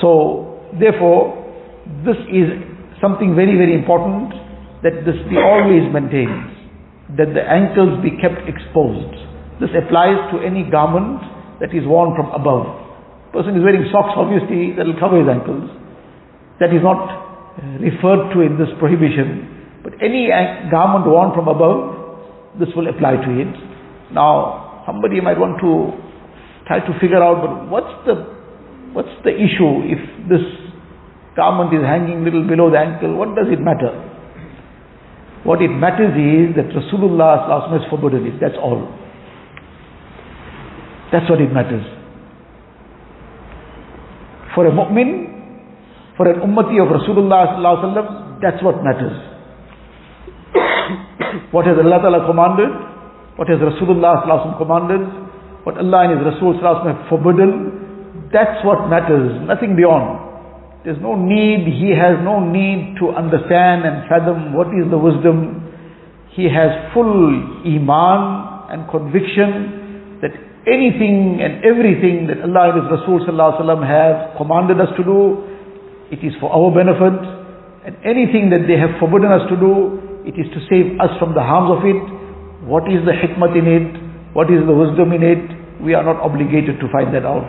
So 0.00 0.64
therefore, 0.80 1.36
this 2.04 2.16
is 2.32 2.48
something 3.00 3.36
very, 3.36 3.60
very 3.60 3.74
important 3.76 4.32
that 4.82 5.04
this 5.04 5.20
be 5.28 5.36
always 5.36 5.84
maintained. 5.92 6.48
That 7.20 7.36
the 7.36 7.44
ankles 7.44 8.00
be 8.00 8.16
kept 8.16 8.48
exposed. 8.48 9.12
This 9.60 9.70
applies 9.76 10.16
to 10.32 10.40
any 10.40 10.64
garment 10.64 11.20
that 11.60 11.76
is 11.76 11.84
worn 11.84 12.16
from 12.16 12.32
above. 12.32 12.83
Person 13.34 13.58
is 13.58 13.66
wearing 13.66 13.82
socks, 13.90 14.14
obviously, 14.14 14.78
that 14.78 14.86
will 14.86 14.94
cover 14.94 15.18
his 15.18 15.26
ankles. 15.26 15.66
That 16.62 16.70
is 16.70 16.86
not 16.86 17.02
uh, 17.58 17.82
referred 17.82 18.30
to 18.30 18.46
in 18.46 18.54
this 18.54 18.70
prohibition. 18.78 19.82
But 19.82 19.98
any 19.98 20.30
garment 20.70 21.10
worn 21.10 21.34
from 21.34 21.50
above, 21.50 22.62
this 22.62 22.70
will 22.78 22.86
apply 22.86 23.18
to 23.18 23.30
it. 23.42 23.50
Now, 24.14 24.86
somebody 24.86 25.20
might 25.20 25.34
want 25.34 25.58
to 25.66 25.98
try 26.70 26.78
to 26.78 26.92
figure 27.02 27.18
out, 27.18 27.42
but 27.42 27.52
what's 27.66 28.06
the, 28.06 28.14
what's 28.94 29.10
the 29.26 29.34
issue 29.34 29.82
if 29.82 29.98
this 30.30 30.46
garment 31.34 31.74
is 31.74 31.82
hanging 31.82 32.22
little 32.22 32.46
below 32.46 32.70
the 32.70 32.78
ankle? 32.78 33.18
What 33.18 33.34
does 33.34 33.50
it 33.50 33.58
matter? 33.58 33.90
What 35.42 35.60
it 35.60 35.74
matters 35.74 36.14
is 36.14 36.54
that 36.54 36.70
Rasulullah 36.70 37.50
has 37.50 37.82
forbidden 37.90 38.30
it. 38.30 38.38
That's 38.40 38.56
all. 38.62 38.86
That's 41.10 41.28
what 41.28 41.42
it 41.42 41.52
matters. 41.52 42.03
For 44.54 44.66
a 44.66 44.70
mu'min, 44.70 46.16
for 46.16 46.28
an 46.28 46.40
ummati 46.40 46.78
of 46.80 46.88
Rasulullah 46.88 48.40
that's 48.40 48.62
what 48.62 48.82
matters. 48.84 49.16
what 51.50 51.66
has 51.66 51.76
Allah 51.78 51.98
Ta'ala 52.02 52.26
commanded, 52.26 52.70
what 53.36 53.48
has 53.48 53.58
Rasulullah 53.58 54.58
commanded, 54.58 55.02
what 55.64 55.78
Allah 55.78 56.08
and 56.08 56.18
His 56.18 56.34
Rasul 56.34 56.60
have 56.60 57.08
forbidden, 57.08 58.28
that's 58.32 58.64
what 58.64 58.88
matters, 58.88 59.32
nothing 59.48 59.74
beyond. 59.76 60.20
There's 60.84 61.00
no 61.00 61.16
need, 61.16 61.64
he 61.66 61.96
has 61.96 62.20
no 62.22 62.44
need 62.44 62.96
to 63.00 63.08
understand 63.16 63.88
and 63.88 64.04
fathom 64.06 64.52
what 64.52 64.68
is 64.68 64.84
the 64.90 64.98
wisdom. 64.98 65.64
He 66.36 66.44
has 66.44 66.92
full 66.92 67.08
iman 67.64 68.68
and 68.68 68.90
conviction 68.90 70.20
that 70.20 70.32
anything 70.66 71.40
and 71.40 71.64
everything 71.64 72.28
that 72.28 72.40
Allah 72.40 72.72
and 72.72 72.84
His 72.84 72.88
Rasul 72.90 73.20
have 73.84 74.36
commanded 74.36 74.80
us 74.80 74.92
to 74.96 75.02
do, 75.04 75.44
it 76.12 76.20
is 76.24 76.32
for 76.40 76.52
our 76.52 76.72
benefit. 76.72 77.16
And 77.84 78.00
anything 78.00 78.48
that 78.48 78.64
they 78.64 78.80
have 78.80 78.96
forbidden 78.96 79.28
us 79.28 79.44
to 79.52 79.56
do, 79.60 80.00
it 80.24 80.40
is 80.40 80.48
to 80.56 80.60
save 80.72 80.96
us 81.00 81.12
from 81.20 81.36
the 81.36 81.44
harms 81.44 81.68
of 81.68 81.84
it. 81.84 82.00
What 82.64 82.88
is 82.88 83.04
the 83.04 83.12
hikmat 83.12 83.52
in 83.52 83.66
it? 83.68 83.88
What 84.32 84.48
is 84.48 84.64
the 84.64 84.72
wisdom 84.72 85.12
in 85.12 85.20
it? 85.20 85.42
We 85.84 85.92
are 85.92 86.02
not 86.02 86.16
obligated 86.24 86.80
to 86.80 86.88
find 86.88 87.12
that 87.12 87.28
out. 87.28 87.44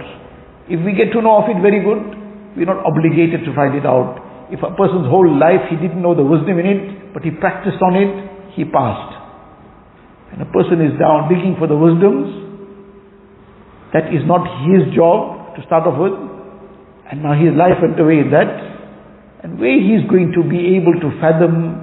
If 0.67 0.83
we 0.83 0.91
get 0.91 1.15
to 1.15 1.23
know 1.23 1.39
of 1.39 1.47
it, 1.47 1.55
very 1.63 1.79
good. 1.79 2.03
We 2.59 2.67
are 2.67 2.75
not 2.75 2.83
obligated 2.83 3.47
to 3.47 3.51
find 3.55 3.79
it 3.79 3.87
out. 3.87 4.19
If 4.51 4.59
a 4.59 4.75
person's 4.75 5.07
whole 5.07 5.25
life 5.25 5.71
he 5.71 5.79
didn't 5.79 6.03
know 6.03 6.13
the 6.13 6.23
wisdom 6.23 6.59
in 6.59 6.67
it, 6.67 6.81
but 7.15 7.23
he 7.23 7.31
practiced 7.31 7.79
on 7.79 7.95
it, 7.95 8.11
he 8.59 8.67
passed. 8.67 9.15
And 10.35 10.43
a 10.43 10.49
person 10.51 10.83
is 10.83 10.93
down 10.99 11.31
digging 11.31 11.55
for 11.55 11.65
the 11.65 11.79
wisdoms, 11.79 12.44
that 13.95 14.11
is 14.11 14.27
not 14.27 14.43
his 14.67 14.91
job 14.91 15.55
to 15.55 15.63
start 15.63 15.87
off 15.87 15.95
with. 15.95 16.11
And 17.07 17.23
now 17.23 17.31
his 17.31 17.55
life 17.55 17.79
went 17.79 17.95
away 17.95 18.19
in 18.19 18.29
that. 18.35 18.51
And 19.39 19.55
where 19.55 19.79
he 19.79 19.95
is 19.95 20.03
going 20.11 20.35
to 20.35 20.43
be 20.43 20.75
able 20.75 20.99
to 20.99 21.15
fathom 21.23 21.79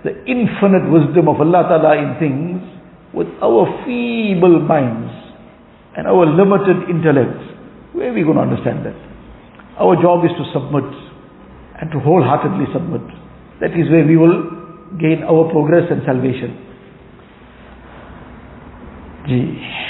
the 0.00 0.16
infinite 0.24 0.88
wisdom 0.88 1.28
of 1.28 1.36
Allah 1.36 1.68
Ta'ala 1.68 2.00
in 2.00 2.16
things 2.16 2.64
with 3.12 3.28
our 3.44 3.68
feeble 3.84 4.64
minds 4.64 5.12
and 6.00 6.08
our 6.08 6.24
limited 6.24 6.88
intellects, 6.88 7.44
where 7.92 8.08
are 8.08 8.16
we 8.16 8.24
going 8.24 8.40
to 8.40 8.46
understand 8.48 8.86
that? 8.88 8.96
Our 9.76 10.00
job 10.00 10.24
is 10.24 10.32
to 10.40 10.44
submit 10.56 10.88
and 11.76 11.92
to 11.92 12.00
wholeheartedly 12.00 12.72
submit. 12.72 13.04
That 13.60 13.76
is 13.76 13.84
where 13.92 14.08
we 14.08 14.16
will 14.16 14.96
gain 14.96 15.28
our 15.28 15.44
progress 15.52 15.92
and 15.92 16.00
salvation. 16.08 16.56
Gee. 19.28 19.89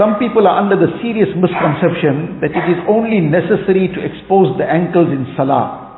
Some 0.00 0.16
people 0.16 0.48
are 0.48 0.56
under 0.56 0.80
the 0.80 0.96
serious 1.04 1.28
misconception 1.36 2.40
that 2.40 2.56
it 2.56 2.66
is 2.72 2.80
only 2.88 3.20
necessary 3.20 3.84
to 3.92 4.00
expose 4.00 4.56
the 4.56 4.64
ankles 4.64 5.12
in 5.12 5.28
salah. 5.36 5.92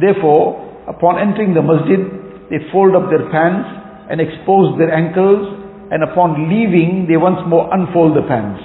Therefore, 0.00 0.64
upon 0.88 1.20
entering 1.20 1.52
the 1.52 1.60
masjid, 1.60 2.08
they 2.48 2.64
fold 2.72 2.96
up 2.96 3.12
their 3.12 3.28
pants 3.28 3.68
and 4.08 4.16
expose 4.16 4.80
their 4.80 4.88
ankles, 4.88 5.44
and 5.92 6.00
upon 6.00 6.48
leaving, 6.48 7.04
they 7.04 7.20
once 7.20 7.44
more 7.44 7.68
unfold 7.68 8.16
the 8.16 8.24
pants. 8.24 8.64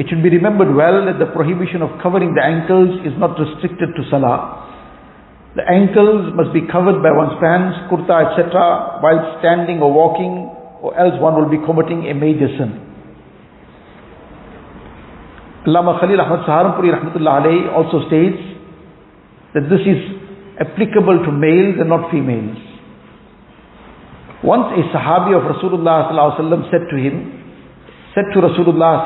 It 0.00 0.08
should 0.08 0.24
be 0.24 0.32
remembered 0.32 0.72
well 0.72 1.04
that 1.04 1.20
the 1.20 1.28
prohibition 1.28 1.84
of 1.84 1.92
covering 2.00 2.32
the 2.32 2.40
ankles 2.40 3.04
is 3.04 3.12
not 3.20 3.36
restricted 3.36 3.92
to 3.92 4.02
salah. 4.08 4.64
The 5.60 5.68
ankles 5.68 6.32
must 6.32 6.56
be 6.56 6.64
covered 6.72 7.04
by 7.04 7.12
one's 7.12 7.36
pants, 7.36 7.84
kurta, 7.92 8.32
etc., 8.32 9.04
while 9.04 9.36
standing 9.44 9.84
or 9.84 9.92
walking, 9.92 10.56
or 10.80 10.96
else 10.96 11.20
one 11.20 11.36
will 11.36 11.52
be 11.52 11.60
committing 11.68 12.08
a 12.08 12.16
major 12.16 12.48
sin. 12.56 12.87
Allama 15.66 15.98
Khalil 16.00 16.20
Ahmad 16.20 16.46
Saharanpuri 16.46 16.94
Rahmatullah 16.94 17.42
alayhi 17.42 17.72
also 17.72 18.06
states 18.06 18.38
that 19.54 19.68
this 19.68 19.80
is 19.82 19.98
applicable 20.60 21.24
to 21.24 21.32
males 21.32 21.76
and 21.80 21.88
not 21.88 22.10
females. 22.10 22.56
Once 24.42 24.70
a 24.78 24.82
Sahabi 24.96 25.34
of 25.34 25.42
Rasulullah 25.50 26.70
said 26.70 26.86
to 26.90 26.96
him, 26.96 27.42
said 28.14 28.24
to 28.32 28.40
Rasulullah 28.40 29.04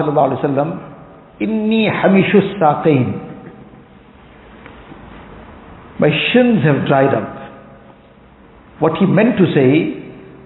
Inni 1.41 1.89
hamishus 1.89 2.61
saqain. 2.61 3.31
My 5.99 6.11
shins 6.33 6.63
have 6.65 6.87
dried 6.87 7.15
up. 7.15 7.39
What 8.81 8.99
he 8.99 9.07
meant 9.07 9.39
to 9.39 9.47
say 9.55 10.03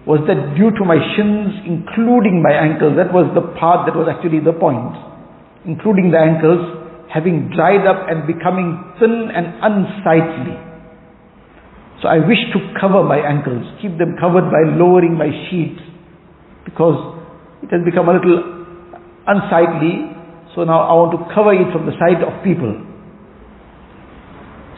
was 0.07 0.20
that 0.28 0.54
due 0.57 0.70
to 0.70 0.84
my 0.84 0.98
shins, 1.16 1.66
including 1.66 2.42
my 2.42 2.52
ankles, 2.52 2.94
that 2.96 3.12
was 3.12 3.26
the 3.34 3.42
part 3.59 3.86
that 3.86 3.96
was 3.96 4.07
actually 4.09 4.38
the 4.38 4.52
point 4.52 4.94
including 5.66 6.10
the 6.10 6.18
ankles, 6.18 6.62
having 7.10 7.50
dried 7.54 7.86
up 7.86 8.06
and 8.08 8.26
becoming 8.26 8.78
thin 8.98 9.30
and 9.34 9.46
unsightly. 9.60 10.54
So 12.02 12.08
I 12.08 12.18
wish 12.18 12.38
to 12.52 12.58
cover 12.78 13.02
my 13.02 13.18
ankles, 13.18 13.64
keep 13.80 13.98
them 13.98 14.16
covered 14.20 14.50
by 14.52 14.62
lowering 14.76 15.16
my 15.16 15.32
sheet, 15.48 15.78
because 16.64 17.18
it 17.62 17.70
has 17.72 17.82
become 17.84 18.08
a 18.08 18.14
little 18.14 18.42
unsightly. 19.26 20.12
So 20.54 20.64
now 20.64 20.86
I 20.86 20.92
want 20.92 21.12
to 21.18 21.34
cover 21.34 21.52
it 21.52 21.72
from 21.72 21.86
the 21.86 21.96
sight 21.98 22.20
of 22.22 22.44
people. 22.44 22.72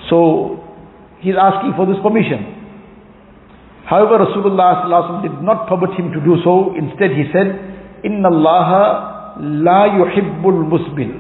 So 0.09 0.62
he's 1.20 1.34
asking 1.34 1.74
for 1.76 1.86
this 1.86 1.99
permission. 2.03 2.55
However, 3.84 4.24
Rasulullah 4.24 5.22
did 5.22 5.43
not 5.43 5.66
permit 5.66 5.99
him 5.99 6.12
to 6.12 6.20
do 6.20 6.36
so. 6.45 6.74
Instead, 6.76 7.12
he 7.12 7.24
said, 7.32 7.57
"Inna 8.05 8.28
Allah 8.28 9.18
La 9.41 9.86
yuhibbul 9.86 10.66
musbil. 10.66 11.14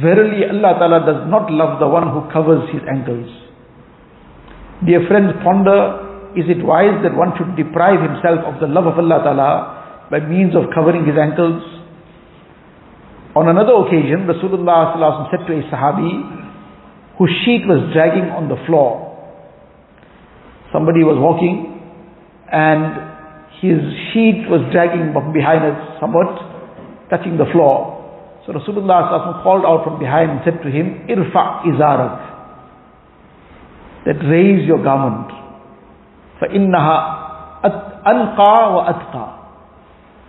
Verily 0.00 0.44
Allah 0.48 0.78
Ta'ala 0.78 1.00
does 1.06 1.30
not 1.30 1.50
love 1.50 1.78
the 1.78 1.88
one 1.88 2.08
who 2.12 2.28
covers 2.32 2.68
his 2.72 2.82
ankles. 2.88 3.28
Dear 4.84 5.06
friends, 5.08 5.32
ponder, 5.42 6.32
is 6.36 6.44
it 6.48 6.64
wise 6.64 7.00
that 7.02 7.16
one 7.16 7.32
should 7.38 7.56
deprive 7.56 8.00
himself 8.00 8.44
of 8.44 8.60
the 8.60 8.66
love 8.66 8.86
of 8.86 8.98
Allah 8.98 9.22
Ta'ala 9.22 10.08
by 10.10 10.20
means 10.20 10.54
of 10.56 10.68
covering 10.74 11.06
his 11.06 11.16
ankles? 11.16 11.62
On 13.36 13.48
another 13.48 13.74
occasion, 13.86 14.26
Rasulullah 14.28 14.94
said 15.30 15.46
to 15.46 15.52
a 15.58 15.62
Sahabi 15.72 17.18
whose 17.18 17.30
sheet 17.44 17.66
was 17.66 17.92
dragging 17.92 18.30
on 18.30 18.48
the 18.48 18.56
floor. 18.66 19.10
Somebody 20.72 21.04
was 21.04 21.16
walking 21.18 21.70
and 22.50 23.14
his 23.62 23.78
sheet 24.12 24.46
was 24.50 24.60
dragging 24.72 25.14
behind 25.32 25.64
us 25.64 25.98
somewhat 26.00 26.53
touching 27.10 27.36
the 27.36 27.46
floor. 27.52 28.00
So 28.46 28.52
Rasulullah 28.52 29.42
called 29.42 29.64
out 29.64 29.84
from 29.84 29.98
behind 29.98 30.30
and 30.30 30.40
said 30.44 30.60
to 30.62 30.70
him, 30.70 31.08
Irfa 31.08 31.64
izarak. 31.64 32.32
That 34.04 34.20
raise 34.28 34.66
your 34.68 34.82
garment. 34.84 35.32
فَإِنَّهَا 36.42 37.24
wa 38.04 38.92
atqa. 38.92 39.24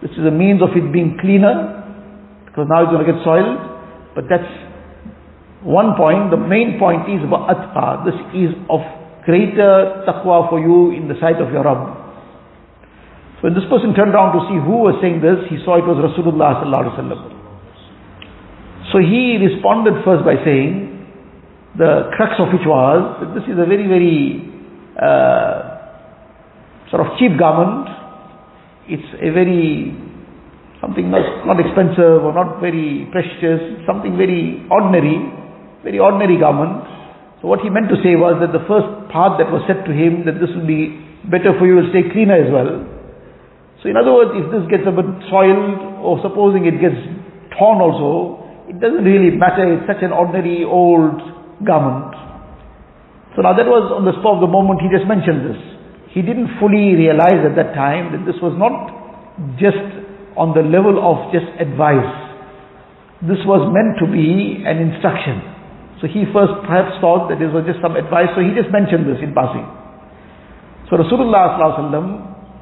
This 0.01 0.11
is 0.11 0.25
a 0.25 0.31
means 0.31 0.61
of 0.61 0.69
it 0.75 0.93
being 0.93 1.17
cleaner, 1.19 1.83
because 2.45 2.67
now 2.69 2.83
it's 2.83 2.91
going 2.91 3.05
to 3.05 3.11
get 3.11 3.21
soiled. 3.23 3.59
But 4.15 4.25
that's 4.29 4.47
one 5.63 5.97
point. 5.97 6.31
The 6.31 6.37
main 6.37 6.79
point 6.79 7.09
is 7.11 7.19
about 7.25 7.51
atqa. 7.51 8.05
This 8.05 8.15
is 8.31 8.55
of 8.69 8.79
greater 9.25 10.05
taqwa 10.07 10.47
for 10.47 10.59
you 10.59 10.95
in 10.95 11.09
the 11.09 11.15
sight 11.19 11.41
of 11.41 11.51
your 11.51 11.63
Rabb. 11.65 12.04
When 13.45 13.53
this 13.53 13.69
person 13.69 13.93
turned 13.93 14.09
around 14.17 14.33
to 14.33 14.41
see 14.49 14.57
who 14.57 14.89
was 14.89 14.97
saying 15.05 15.21
this, 15.21 15.37
he 15.53 15.61
saw 15.61 15.77
it 15.77 15.85
was 15.85 16.01
Rasulullah 16.01 16.65
So 18.89 18.97
he 18.97 19.37
responded 19.37 20.01
first 20.01 20.25
by 20.25 20.41
saying, 20.41 20.89
the 21.77 22.09
crux 22.17 22.41
of 22.41 22.49
which 22.49 22.65
was 22.65 23.05
that 23.21 23.37
this 23.37 23.45
is 23.45 23.53
a 23.61 23.69
very, 23.69 23.85
very 23.85 24.49
uh, 24.97 26.89
sort 26.89 27.05
of 27.05 27.13
cheap 27.21 27.37
garment. 27.37 27.85
It's 28.89 29.05
a 29.21 29.29
very 29.29 29.93
something 30.81 31.13
not, 31.13 31.21
not 31.45 31.61
expensive 31.61 32.25
or 32.25 32.33
not 32.33 32.57
very 32.65 33.05
precious, 33.13 33.61
something 33.85 34.17
very 34.17 34.65
ordinary, 34.73 35.21
very 35.85 36.01
ordinary 36.01 36.41
garment. 36.41 36.81
So 37.45 37.53
what 37.53 37.61
he 37.61 37.69
meant 37.69 37.93
to 37.93 38.01
say 38.01 38.17
was 38.17 38.41
that 38.41 38.57
the 38.57 38.65
first 38.65 38.89
part 39.13 39.37
that 39.37 39.53
was 39.53 39.61
said 39.69 39.85
to 39.85 39.93
him 39.93 40.25
that 40.25 40.41
this 40.41 40.49
will 40.57 40.65
be 40.65 40.97
better 41.29 41.53
for 41.61 41.69
you 41.69 41.77
will 41.77 41.93
stay 41.93 42.09
cleaner 42.09 42.41
as 42.41 42.49
well. 42.49 42.94
So 43.85 43.93
in 43.93 44.01
other 44.01 44.17
words, 44.17 44.33
if 44.33 44.49
this 44.49 44.65
gets 44.65 44.89
a 44.89 44.91
bit 44.91 45.05
soiled 45.29 46.01
or 46.01 46.17
supposing 46.25 46.65
it 46.65 46.81
gets 46.81 46.97
torn 47.53 47.77
also, 47.77 48.41
it 48.65 48.81
doesn't 48.81 49.05
really 49.05 49.29
matter. 49.29 49.61
It's 49.61 49.85
such 49.85 50.01
an 50.01 50.09
ordinary 50.09 50.65
old 50.65 51.21
garment. 51.61 52.17
So 53.37 53.45
now 53.45 53.53
that 53.53 53.69
was 53.69 53.85
on 53.93 54.01
the 54.09 54.17
spur 54.17 54.33
of 54.33 54.41
the 54.41 54.49
moment 54.49 54.81
he 54.81 54.89
just 54.89 55.05
mentioned 55.05 55.45
this. 55.45 55.61
He 56.17 56.25
didn't 56.25 56.57
fully 56.57 56.97
realize 56.97 57.45
at 57.45 57.53
that 57.61 57.77
time 57.77 58.09
that 58.17 58.25
this 58.25 58.41
was 58.41 58.57
not 58.57 58.73
just 59.61 59.85
on 60.33 60.57
the 60.57 60.65
level 60.65 60.97
of 60.97 61.29
just 61.29 61.45
advice. 61.61 62.09
This 63.21 63.37
was 63.45 63.69
meant 63.69 64.01
to 64.01 64.09
be 64.09 64.65
an 64.65 64.81
instruction. 64.81 65.45
So 66.01 66.09
he 66.09 66.25
first 66.33 66.57
perhaps 66.65 66.97
thought 67.05 67.29
that 67.29 67.37
this 67.37 67.53
was 67.53 67.69
just 67.69 67.85
some 67.85 67.93
advice, 67.93 68.33
so 68.33 68.41
he 68.41 68.49
just 68.57 68.73
mentioned 68.73 69.05
this 69.05 69.21
in 69.21 69.37
passing. 69.37 69.69
So 70.89 70.97
Rasulullah 70.97 71.53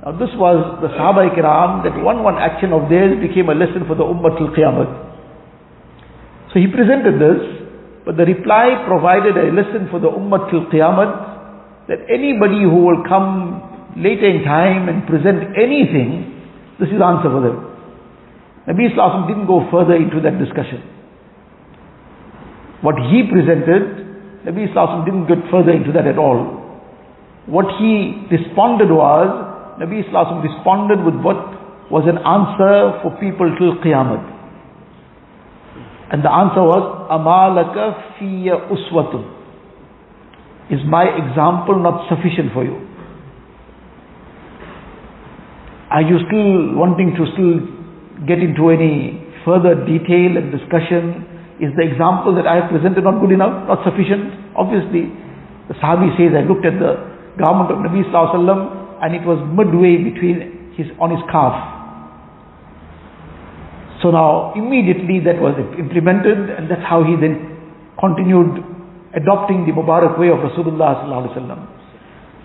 now 0.03 0.11
this 0.19 0.35
was 0.35 0.83
the 0.83 0.91
Sahaba 0.99 1.31
Ikram 1.31 1.87
that 1.87 1.95
one 2.03 2.27
one 2.27 2.35
action 2.35 2.75
of 2.75 2.91
theirs 2.91 3.15
became 3.23 3.47
a 3.47 3.55
lesson 3.55 3.87
for 3.87 3.95
the 3.95 4.03
Ummah 4.03 4.35
till 4.35 4.51
Qiyamah. 4.51 4.83
So 6.51 6.59
he 6.59 6.67
presented 6.67 7.23
this, 7.23 7.39
but 8.03 8.19
the 8.19 8.27
reply 8.27 8.83
provided 8.83 9.39
a 9.39 9.47
lesson 9.55 9.87
for 9.87 10.03
the 10.03 10.11
Ummah 10.11 10.51
till 10.51 10.67
Qiyamah 10.67 11.87
that 11.87 12.03
anybody 12.11 12.67
who 12.67 12.83
will 12.83 13.07
come 13.07 13.95
later 13.95 14.27
in 14.27 14.43
time 14.43 14.91
and 14.91 15.07
present 15.07 15.55
anything, 15.55 16.35
this 16.83 16.91
is 16.91 16.99
answer 16.99 17.31
for 17.31 17.39
them. 17.39 17.63
Nabi 18.67 18.91
Islam 18.91 19.27
didn't 19.31 19.47
go 19.47 19.63
further 19.71 19.95
into 19.95 20.19
that 20.19 20.35
discussion. 20.35 20.83
What 22.83 22.99
he 23.07 23.23
presented, 23.31 24.43
Nabi 24.43 24.67
Islam 24.67 25.07
didn't 25.07 25.31
get 25.31 25.47
further 25.47 25.71
into 25.71 25.95
that 25.95 26.07
at 26.07 26.19
all. 26.19 26.59
What 27.47 27.79
he 27.79 28.27
responded 28.31 28.91
was 28.91 29.52
Nabi 29.81 30.05
Islam 30.05 30.41
responded 30.41 31.03
with 31.03 31.15
what 31.21 31.37
was 31.91 32.05
an 32.05 32.17
answer 32.21 33.01
for 33.01 33.11
people 33.19 33.49
till 33.57 33.77
Qiyamah. 33.81 34.33
And 36.13 36.23
the 36.23 36.29
answer 36.31 36.61
was, 36.61 36.83
Amalaka 37.09 38.17
fiya 38.21 38.69
uswatun. 38.69 39.25
Is 40.69 40.79
my 40.85 41.03
example 41.09 41.81
not 41.81 42.07
sufficient 42.07 42.53
for 42.53 42.63
you? 42.63 42.77
Are 45.89 46.01
you 46.01 46.17
still 46.25 46.77
wanting 46.77 47.13
to 47.17 47.25
still 47.33 47.61
get 48.25 48.39
into 48.41 48.69
any 48.69 49.21
further 49.45 49.73
detail 49.85 50.37
and 50.37 50.49
discussion? 50.53 51.25
Is 51.61 51.69
the 51.77 51.85
example 51.85 52.33
that 52.37 52.47
I 52.47 52.61
have 52.61 52.69
presented 52.69 53.03
not 53.03 53.21
good 53.21 53.31
enough? 53.33 53.67
Not 53.69 53.85
sufficient? 53.85 54.53
Obviously, 54.57 55.13
the 55.69 55.75
Sahabi 55.77 56.13
says, 56.17 56.33
I 56.33 56.41
looked 56.45 56.65
at 56.65 56.77
the 56.81 56.97
garment 57.37 57.69
of 57.73 57.77
Nabi 57.81 58.01
Sallallahu 58.09 58.33
Alaihi 58.33 58.41
Wasallam 58.41 58.82
and 59.03 59.13
it 59.13 59.27
was 59.27 59.35
midway 59.51 59.99
between 59.99 60.71
his 60.79 60.87
on 60.97 61.11
his 61.11 61.19
calf. 61.27 61.51
So 64.01 64.11
now 64.11 64.53
immediately 64.55 65.19
that 65.27 65.39
was 65.43 65.59
implemented 65.75 66.49
and 66.49 66.71
that's 66.71 66.83
how 66.87 67.03
he 67.03 67.19
then 67.19 67.35
continued 67.99 68.63
adopting 69.15 69.67
the 69.67 69.71
Mubarak 69.75 70.17
way 70.17 70.31
of 70.31 70.39
Rasulullah 70.39 71.03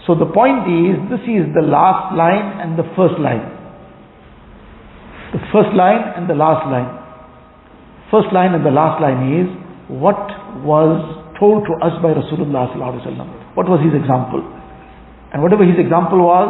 So 0.06 0.14
the 0.14 0.26
point 0.26 0.66
is, 0.66 0.98
this 1.10 1.22
is 1.30 1.46
the 1.54 1.62
last 1.62 2.14
line 2.14 2.58
and 2.58 2.78
the 2.78 2.86
first 2.98 3.18
line. 3.22 3.42
The 5.30 5.42
first 5.54 5.74
line 5.78 6.02
and 6.18 6.28
the 6.28 6.34
last 6.34 6.66
line. 6.66 6.90
First 8.10 8.32
line 8.32 8.54
and 8.54 8.66
the 8.66 8.70
last 8.74 9.00
line 9.00 9.30
is, 9.30 9.46
what 9.88 10.18
was 10.66 10.98
told 11.38 11.64
to 11.70 11.72
us 11.86 11.94
by 12.02 12.12
Rasulullah 12.18 12.66
What 13.54 13.68
was 13.68 13.80
his 13.80 13.94
example? 13.94 14.57
And 15.32 15.42
whatever 15.42 15.64
his 15.64 15.76
example 15.78 16.24
was, 16.24 16.48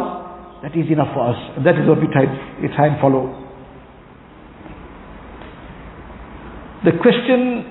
that 0.63 0.75
is 0.75 0.87
enough 0.91 1.11
for 1.15 1.31
us. 1.31 1.39
And 1.55 1.65
that 1.65 1.75
is 1.79 1.87
what 1.87 1.99
we 1.99 2.07
try, 2.11 2.27
we 2.59 2.67
try 2.75 2.87
and 2.87 2.99
follow. 2.99 3.31
The 6.83 6.95
question, 6.95 7.67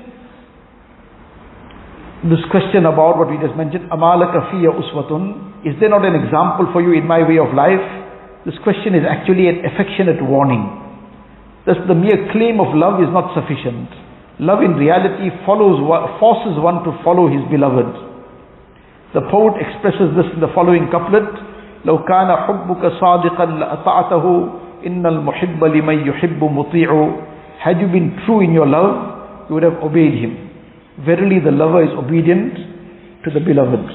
this 2.28 2.44
question 2.52 2.84
about 2.84 3.16
what 3.16 3.32
we 3.32 3.40
just 3.40 3.56
mentioned, 3.56 3.88
Amalaka 3.88 4.52
fiya 4.52 4.68
uswatun, 4.68 5.64
is 5.64 5.76
there 5.80 5.88
not 5.88 6.04
an 6.04 6.12
example 6.12 6.68
for 6.72 6.84
you 6.84 6.92
in 6.92 7.08
my 7.08 7.24
way 7.24 7.40
of 7.40 7.56
life? 7.56 7.80
This 8.44 8.56
question 8.64 8.92
is 8.92 9.04
actually 9.08 9.48
an 9.48 9.64
affectionate 9.64 10.20
warning. 10.20 10.64
Thus 11.64 11.76
the 11.88 11.96
mere 11.96 12.28
claim 12.32 12.60
of 12.60 12.72
love 12.76 13.00
is 13.00 13.08
not 13.12 13.32
sufficient. 13.36 13.88
Love 14.40 14.64
in 14.64 14.76
reality 14.76 15.28
follows, 15.44 15.80
forces 16.20 16.56
one 16.56 16.84
to 16.84 16.92
follow 17.04 17.28
his 17.28 17.44
beloved. 17.52 18.07
The 19.13 19.21
poet 19.29 19.61
expresses 19.61 20.15
this 20.17 20.25
in 20.33 20.39
the 20.41 20.49
following 20.55 20.89
couplet, 20.89 21.29
لو 21.85 21.97
كان 22.07 22.29
حبك 22.31 22.83
صادقا 22.99 23.45
لأطعته 23.45 24.25
إن 24.87 25.05
المحب 25.05 25.63
لمن 25.63 26.07
يحب 26.07 26.41
مطيع 26.43 26.89
had 27.63 27.79
you 27.79 27.87
been 27.87 28.19
true 28.25 28.41
in 28.41 28.51
your 28.51 28.67
love, 28.67 29.47
you 29.47 29.55
would 29.55 29.63
have 29.63 29.79
obeyed 29.81 30.19
him. 30.19 30.49
Verily 31.05 31.39
the 31.39 31.51
lover 31.51 31.81
is 31.83 31.91
obedient 31.95 32.55
to 33.23 33.31
the 33.31 33.39
beloved. 33.39 33.87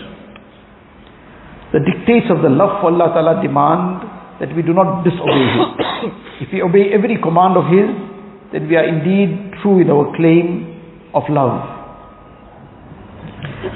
The 1.77 1.81
dictates 1.85 2.33
of 2.33 2.41
the 2.41 2.49
love 2.49 2.81
for 2.81 2.89
Allah 2.89 3.13
Ta'ala 3.13 3.43
demand 3.45 4.09
that 4.41 4.57
we 4.57 4.63
do 4.63 4.73
not 4.73 5.05
disobey 5.05 5.45
him. 5.53 5.69
if 6.41 6.49
we 6.51 6.63
obey 6.63 6.93
every 6.97 7.21
command 7.21 7.59
of 7.61 7.69
his, 7.69 7.93
then 8.53 8.69
we 8.69 8.77
are 8.77 8.89
indeed 8.89 9.53
true 9.61 9.83
in 9.85 9.91
our 9.91 10.17
claim 10.17 10.81
of 11.13 11.25
love. 11.29 11.61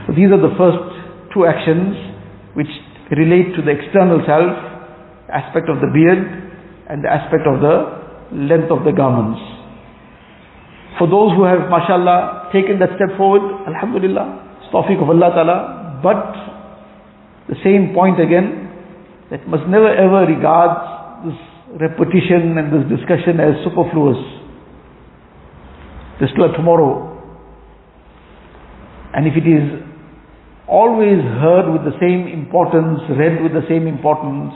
So 0.07 0.15
these 0.17 0.33
are 0.33 0.41
the 0.41 0.57
first 0.57 0.89
two 1.38 1.46
actions 1.46 1.94
which 2.58 2.74
relate 3.14 3.54
to 3.54 3.62
the 3.62 3.70
external 3.70 4.26
self, 4.26 4.58
aspect 5.30 5.70
of 5.70 5.78
the 5.78 5.90
beard 5.94 6.18
and 6.90 7.04
the 7.04 7.12
aspect 7.12 7.46
of 7.46 7.62
the 7.62 7.76
length 8.34 8.72
of 8.74 8.82
the 8.84 8.92
garments. 8.92 9.38
For 10.98 11.06
those 11.06 11.38
who 11.38 11.46
have, 11.46 11.70
mashallah, 11.70 12.50
taken 12.52 12.80
that 12.80 12.98
step 12.98 13.14
forward, 13.18 13.46
alhamdulillah, 13.70 14.58
it's 14.58 14.74
tawfiq 14.74 14.98
of 14.98 15.10
Allah 15.14 15.30
ta'ala, 15.30 16.00
but 16.02 17.54
the 17.54 17.60
same 17.64 17.94
point 17.94 18.20
again, 18.20 18.66
that 19.30 19.48
must 19.48 19.68
never 19.70 19.94
ever 19.94 20.26
regard 20.26 21.28
this 21.28 21.38
repetition 21.80 22.58
and 22.58 22.72
this 22.74 22.98
discussion 22.98 23.40
as 23.40 23.62
superfluous. 23.64 24.18
There's 26.18 26.32
still 26.32 26.50
a 26.50 26.54
tomorrow. 26.56 27.14
And 29.14 29.28
if 29.28 29.36
it 29.36 29.46
is 29.46 29.87
always 30.68 31.24
heard 31.40 31.72
with 31.72 31.88
the 31.88 31.96
same 32.00 32.28
importance, 32.28 33.00
read 33.16 33.42
with 33.42 33.56
the 33.56 33.64
same 33.72 33.88
importance, 33.88 34.52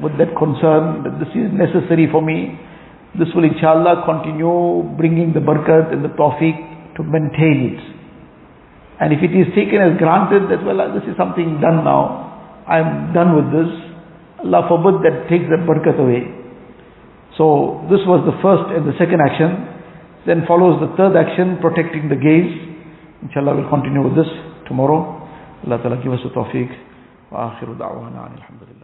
with 0.00 0.16
that 0.16 0.32
concern 0.32 1.04
that 1.04 1.20
this 1.20 1.28
is 1.36 1.52
necessary 1.52 2.08
for 2.10 2.24
me, 2.24 2.56
this 3.18 3.28
will 3.36 3.44
inshallah 3.44 4.08
continue 4.08 4.82
bringing 4.96 5.36
the 5.36 5.40
barakat 5.40 5.92
and 5.92 6.00
the 6.04 6.12
tawfiq 6.16 6.56
to 6.96 7.02
maintain 7.04 7.76
it. 7.76 7.80
And 9.00 9.12
if 9.12 9.20
it 9.20 9.36
is 9.36 9.52
taken 9.52 9.80
as 9.80 10.00
granted 10.00 10.48
that, 10.48 10.64
well, 10.64 10.80
this 10.92 11.04
is 11.04 11.16
something 11.16 11.60
done 11.60 11.84
now, 11.84 12.64
I'm 12.64 13.12
done 13.12 13.36
with 13.36 13.48
this, 13.52 13.70
Allah 14.40 14.64
forbid 14.68 15.04
that 15.04 15.28
takes 15.28 15.44
that 15.52 15.68
barakat 15.68 16.00
away. 16.00 16.24
So 17.36 17.84
this 17.92 18.00
was 18.08 18.24
the 18.24 18.36
first 18.40 18.72
and 18.72 18.88
the 18.88 18.96
second 18.96 19.20
action. 19.20 19.68
Then 20.24 20.44
follows 20.48 20.80
the 20.80 20.92
third 20.96 21.16
action, 21.16 21.60
protecting 21.60 22.08
the 22.08 22.16
gaze. 22.16 22.52
Inshallah 23.24 23.56
we'll 23.56 23.68
continue 23.68 24.00
with 24.00 24.16
this 24.16 24.28
tomorrow. 24.68 25.19
Allah 25.66 25.78
Ta'ala 25.82 25.96
give 26.02 26.12
us 26.12 26.20
the 26.24 26.30
tawfiq. 26.30 26.70
وآخر 27.32 27.72
دعوانا 27.72 28.26
الحمد 28.36 28.62
لله 28.62 28.79